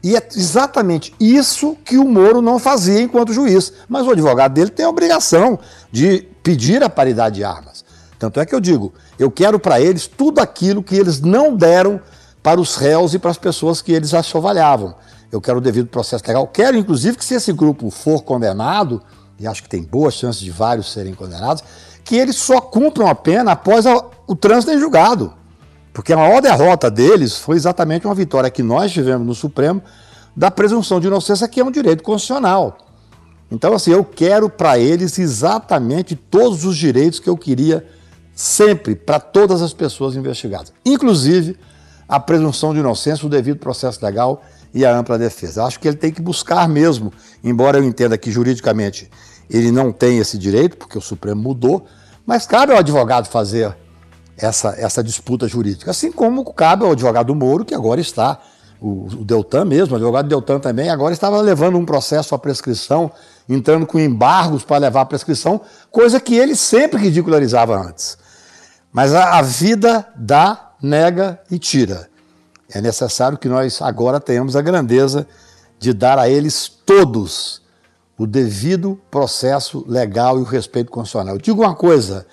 E 0.01 0.15
é 0.15 0.27
exatamente 0.35 1.13
isso 1.19 1.77
que 1.83 1.97
o 1.97 2.05
Moro 2.05 2.41
não 2.41 2.59
fazia 2.59 3.01
enquanto 3.01 3.33
juiz. 3.33 3.71
Mas 3.87 4.05
o 4.05 4.11
advogado 4.11 4.53
dele 4.53 4.69
tem 4.69 4.85
a 4.85 4.89
obrigação 4.89 5.59
de 5.91 6.27
pedir 6.41 6.83
a 6.83 6.89
paridade 6.89 7.35
de 7.35 7.43
armas. 7.43 7.83
Tanto 8.19 8.39
é 8.39 8.45
que 8.45 8.55
eu 8.55 8.59
digo, 8.59 8.93
eu 9.19 9.29
quero 9.29 9.59
para 9.59 9.81
eles 9.81 10.07
tudo 10.07 10.39
aquilo 10.39 10.83
que 10.83 10.95
eles 10.95 11.19
não 11.19 11.55
deram 11.55 12.01
para 12.41 12.59
os 12.59 12.75
réus 12.75 13.13
e 13.13 13.19
para 13.19 13.31
as 13.31 13.37
pessoas 13.37 13.81
que 13.81 13.91
eles 13.91 14.13
assovalhavam. 14.13 14.95
Eu 15.31 15.41
quero 15.41 15.57
o 15.57 15.61
devido 15.61 15.87
processo 15.87 16.23
legal. 16.27 16.47
Quero, 16.47 16.77
inclusive, 16.77 17.17
que 17.17 17.25
se 17.25 17.33
esse 17.33 17.51
grupo 17.51 17.89
for 17.89 18.21
condenado, 18.21 19.01
e 19.39 19.47
acho 19.47 19.63
que 19.63 19.69
tem 19.69 19.83
boas 19.83 20.13
chances 20.13 20.41
de 20.41 20.51
vários 20.51 20.91
serem 20.91 21.13
condenados, 21.13 21.63
que 22.03 22.15
eles 22.15 22.35
só 22.35 22.61
cumpram 22.61 23.07
a 23.07 23.15
pena 23.15 23.53
após 23.53 23.85
a, 23.85 24.05
o 24.27 24.35
trânsito 24.35 24.73
em 24.73 24.79
julgado. 24.79 25.33
Porque 25.93 26.11
a 26.11 26.17
maior 26.17 26.41
derrota 26.41 26.89
deles 26.89 27.37
foi 27.37 27.55
exatamente 27.55 28.05
uma 28.07 28.15
vitória 28.15 28.49
que 28.49 28.63
nós 28.63 28.91
tivemos 28.91 29.25
no 29.25 29.35
Supremo 29.35 29.81
da 30.35 30.49
presunção 30.49 30.99
de 30.99 31.07
inocência, 31.07 31.47
que 31.47 31.59
é 31.59 31.63
um 31.63 31.69
direito 31.69 32.01
constitucional. 32.01 32.77
Então, 33.51 33.73
assim, 33.73 33.91
eu 33.91 34.03
quero 34.03 34.49
para 34.49 34.79
eles 34.79 35.19
exatamente 35.19 36.15
todos 36.15 36.65
os 36.65 36.75
direitos 36.75 37.19
que 37.19 37.29
eu 37.29 37.37
queria 37.37 37.85
sempre 38.33 38.95
para 38.95 39.19
todas 39.19 39.61
as 39.61 39.73
pessoas 39.73 40.15
investigadas, 40.15 40.73
inclusive 40.83 41.55
a 42.09 42.19
presunção 42.19 42.73
de 42.73 42.79
inocência, 42.79 43.25
o 43.25 43.29
devido 43.29 43.59
processo 43.59 44.03
legal 44.03 44.43
e 44.73 44.83
a 44.83 44.97
ampla 44.97 45.19
defesa. 45.19 45.63
Acho 45.65 45.79
que 45.79 45.87
ele 45.87 45.97
tem 45.97 46.11
que 46.11 46.21
buscar 46.21 46.67
mesmo, 46.67 47.13
embora 47.43 47.77
eu 47.77 47.83
entenda 47.83 48.17
que 48.17 48.31
juridicamente 48.31 49.09
ele 49.47 49.71
não 49.71 49.91
tem 49.91 50.17
esse 50.17 50.37
direito, 50.37 50.77
porque 50.77 50.97
o 50.97 51.01
Supremo 51.01 51.41
mudou, 51.41 51.85
mas 52.25 52.47
cabe 52.47 52.71
ao 52.71 52.79
advogado 52.79 53.27
fazer 53.27 53.75
essa, 54.37 54.75
essa 54.77 55.03
disputa 55.03 55.47
jurídica, 55.47 55.91
assim 55.91 56.11
como 56.11 56.43
cabe 56.53 56.83
ao 56.83 56.91
advogado 56.91 57.33
Moro, 57.35 57.65
que 57.65 57.75
agora 57.75 58.01
está, 58.01 58.39
o, 58.81 59.05
o 59.05 59.25
Deltan 59.25 59.65
mesmo, 59.65 59.93
o 59.93 59.97
advogado 59.97 60.27
Deltan 60.27 60.59
também, 60.59 60.89
agora 60.89 61.13
estava 61.13 61.39
levando 61.39 61.77
um 61.77 61.85
processo 61.85 62.33
à 62.33 62.39
prescrição, 62.39 63.11
entrando 63.47 63.85
com 63.85 63.99
embargos 63.99 64.63
para 64.63 64.77
levar 64.77 65.01
à 65.01 65.05
prescrição, 65.05 65.61
coisa 65.91 66.19
que 66.19 66.35
ele 66.35 66.55
sempre 66.55 66.99
ridicularizava 66.99 67.77
antes. 67.77 68.17
Mas 68.91 69.13
a, 69.13 69.37
a 69.37 69.41
vida 69.41 70.07
dá, 70.15 70.73
nega 70.81 71.39
e 71.49 71.57
tira. 71.57 72.09
É 72.71 72.81
necessário 72.81 73.37
que 73.37 73.47
nós 73.47 73.81
agora 73.81 74.19
tenhamos 74.19 74.55
a 74.55 74.61
grandeza 74.61 75.27
de 75.79 75.93
dar 75.93 76.17
a 76.17 76.29
eles 76.29 76.67
todos 76.67 77.61
o 78.17 78.27
devido 78.27 78.99
processo 79.09 79.83
legal 79.87 80.37
e 80.39 80.41
o 80.41 80.45
respeito 80.45 80.91
constitucional. 80.91 81.35
Eu 81.35 81.41
digo 81.41 81.61
uma 81.61 81.75
coisa, 81.75 82.25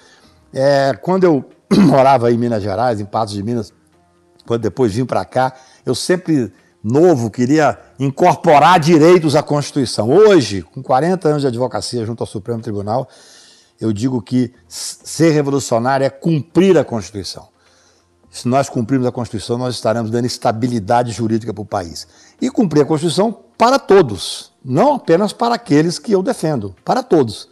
é, 0.53 0.95
quando 1.03 1.25
eu 1.25 1.45
morava 1.79 2.31
em 2.33 2.39
Minas 2.39 2.63
Gerais, 2.63 3.01
em 3.01 3.05
Patos 3.05 3.35
de 3.35 3.43
Minas, 3.43 3.73
quando 4.47 4.63
depois 4.63 4.93
vim 4.95 5.05
para 5.05 5.25
cá, 5.25 5.55
eu 5.87 5.95
sempre 5.95 6.53
novo 6.83 7.31
queria 7.31 7.79
incorporar 7.99 8.81
direitos 8.81 9.37
à 9.37 9.43
Constituição. 9.43 10.11
Hoje, 10.11 10.63
com 10.63 10.83
40 10.83 11.29
anos 11.29 11.43
de 11.43 11.49
advocacia 11.49 12.05
junto 12.05 12.23
ao 12.23 12.27
Supremo 12.27 12.61
Tribunal, 12.61 13.09
eu 13.81 13.93
digo 13.93 14.21
que 14.21 14.53
ser 14.69 15.31
revolucionário 15.31 16.05
é 16.05 16.11
cumprir 16.11 16.77
a 16.77 16.85
Constituição. 16.85 17.49
Se 18.31 18.49
nós 18.49 18.69
cumprirmos 18.69 19.07
a 19.07 19.13
Constituição, 19.13 19.59
nós 19.59 19.75
estaremos 19.75 20.11
dando 20.11 20.25
estabilidade 20.25 21.13
jurídica 21.13 21.53
para 21.53 21.63
o 21.63 21.67
país. 21.67 22.07
E 22.41 22.51
cumprir 22.51 22.83
a 22.83 22.87
Constituição 22.87 23.37
para 23.59 23.79
todos, 23.79 24.53
não 24.65 24.95
apenas 24.95 25.33
para 25.33 25.55
aqueles 25.55 25.99
que 25.99 26.13
eu 26.13 26.23
defendo, 26.23 26.75
para 26.85 27.03
todos. 27.03 27.49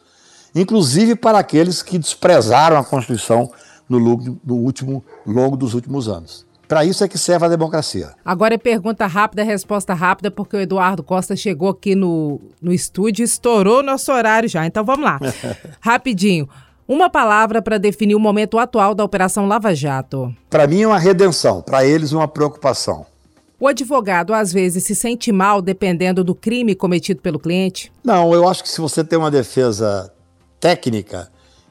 Inclusive 0.54 1.14
para 1.14 1.38
aqueles 1.38 1.82
que 1.82 1.98
desprezaram 1.98 2.78
a 2.78 2.84
Constituição 2.84 3.50
no, 3.88 3.98
no 4.44 4.54
último, 4.56 5.04
longo 5.26 5.56
dos 5.56 5.74
últimos 5.74 6.08
anos. 6.08 6.46
Para 6.68 6.84
isso 6.84 7.02
é 7.02 7.08
que 7.08 7.16
serve 7.16 7.46
a 7.46 7.48
democracia. 7.48 8.10
Agora 8.22 8.54
é 8.54 8.58
pergunta 8.58 9.06
rápida, 9.06 9.42
resposta 9.42 9.94
rápida, 9.94 10.30
porque 10.30 10.54
o 10.54 10.60
Eduardo 10.60 11.02
Costa 11.02 11.34
chegou 11.34 11.70
aqui 11.70 11.94
no, 11.94 12.38
no 12.60 12.72
estúdio 12.74 13.22
e 13.22 13.24
estourou 13.24 13.82
nosso 13.82 14.12
horário 14.12 14.48
já. 14.48 14.66
Então 14.66 14.84
vamos 14.84 15.04
lá. 15.04 15.18
Rapidinho. 15.80 16.46
Uma 16.86 17.08
palavra 17.08 17.62
para 17.62 17.78
definir 17.78 18.14
o 18.14 18.20
momento 18.20 18.58
atual 18.58 18.94
da 18.94 19.02
Operação 19.02 19.46
Lava 19.46 19.74
Jato. 19.74 20.34
Para 20.50 20.66
mim 20.66 20.82
é 20.82 20.86
uma 20.86 20.98
redenção, 20.98 21.62
para 21.62 21.86
eles 21.86 22.12
uma 22.12 22.28
preocupação. 22.28 23.06
O 23.60 23.66
advogado 23.66 24.32
às 24.32 24.52
vezes 24.52 24.84
se 24.84 24.94
sente 24.94 25.32
mal 25.32 25.60
dependendo 25.60 26.22
do 26.22 26.34
crime 26.34 26.74
cometido 26.74 27.20
pelo 27.20 27.38
cliente? 27.38 27.90
Não, 28.04 28.32
eu 28.32 28.46
acho 28.46 28.62
que 28.62 28.68
se 28.68 28.80
você 28.80 29.02
tem 29.02 29.18
uma 29.18 29.30
defesa 29.30 30.12
técnica 30.60 31.28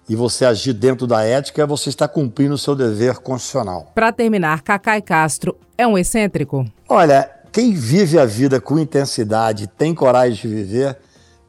e 0.10 0.16
você 0.16 0.46
agir 0.46 0.74
dentro 0.74 1.06
da 1.06 1.24
ética, 1.24 1.66
você 1.66 1.90
está 1.90 2.08
cumprindo 2.08 2.56
o 2.56 2.58
seu 2.58 2.76
dever 2.76 3.18
constitucional. 3.20 3.92
Para 3.94 4.12
terminar, 4.12 4.62
Cacai 4.62 5.02
Castro 5.02 5.58
é 5.78 5.86
um 5.86 5.98
excêntrico? 5.98 6.66
Olha, 6.88 7.30
quem 7.52 7.74
vive 7.74 8.20
a 8.20 8.26
vida 8.26 8.62
com 8.62 8.80
intensidade, 8.80 9.68
tem 9.68 9.94
coragem 9.94 10.36
de 10.36 10.48
viver, 10.48 10.98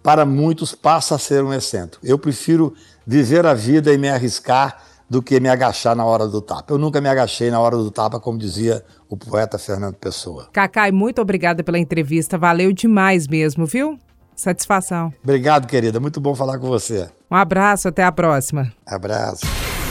para 0.02 0.24
muitos 0.24 0.74
passa 0.74 1.16
a 1.16 1.18
ser 1.18 1.44
um 1.44 1.52
excêntrico. 1.52 2.04
Eu 2.06 2.18
prefiro 2.18 2.74
viver 3.06 3.46
a 3.46 3.54
vida 3.54 3.92
e 3.92 3.98
me 3.98 4.08
arriscar 4.08 4.82
do 5.08 5.22
que 5.22 5.40
me 5.40 5.48
agachar 5.48 5.96
na 5.96 6.04
hora 6.04 6.26
do 6.26 6.40
tapa. 6.40 6.72
Eu 6.72 6.78
nunca 6.78 7.00
me 7.00 7.08
agachei 7.08 7.50
na 7.50 7.58
hora 7.60 7.76
do 7.76 7.90
tapa, 7.90 8.20
como 8.20 8.38
dizia 8.38 8.84
o 9.08 9.16
poeta 9.16 9.58
Fernando 9.58 9.94
Pessoa. 9.94 10.48
Cacai, 10.52 10.92
muito 10.92 11.20
obrigada 11.20 11.64
pela 11.64 11.78
entrevista. 11.78 12.36
Valeu 12.36 12.72
demais 12.72 13.26
mesmo, 13.26 13.64
viu? 13.64 13.98
Satisfação. 14.38 15.12
Obrigado, 15.22 15.66
querida. 15.66 15.98
Muito 15.98 16.20
bom 16.20 16.32
falar 16.32 16.58
com 16.58 16.68
você. 16.68 17.08
Um 17.28 17.34
abraço, 17.34 17.88
até 17.88 18.04
a 18.04 18.12
próxima. 18.12 18.72
Abraço. 18.86 19.44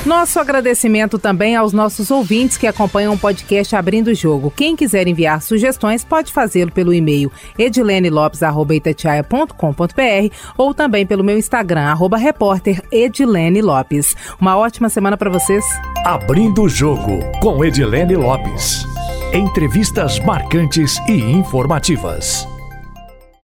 Nosso 0.05 0.39
agradecimento 0.39 1.19
também 1.19 1.57
aos 1.57 1.73
nossos 1.73 2.09
ouvintes 2.09 2.55
que 2.55 2.65
acompanham 2.65 3.13
o 3.13 3.19
podcast 3.19 3.75
Abrindo 3.75 4.07
o 4.07 4.15
Jogo. 4.15 4.49
Quem 4.49 4.73
quiser 4.73 5.05
enviar 5.05 5.41
sugestões 5.41 6.05
pode 6.05 6.31
fazê-lo 6.31 6.71
pelo 6.71 6.93
e-mail 6.93 7.29
edilenelopes.com.br 7.59 10.35
ou 10.57 10.73
também 10.73 11.05
pelo 11.05 11.25
meu 11.25 11.37
Instagram, 11.37 11.81
arroba 11.81 12.15
repórter 12.15 12.81
Edilene 12.89 13.61
Lopes. 13.61 14.15
Uma 14.39 14.55
ótima 14.55 14.87
semana 14.87 15.17
para 15.17 15.29
vocês. 15.29 15.65
Abrindo 16.05 16.63
o 16.63 16.69
Jogo 16.69 17.19
com 17.41 17.65
Edilene 17.65 18.15
Lopes. 18.15 18.85
Entrevistas 19.33 20.19
marcantes 20.19 20.97
e 21.09 21.11
informativas. 21.11 22.47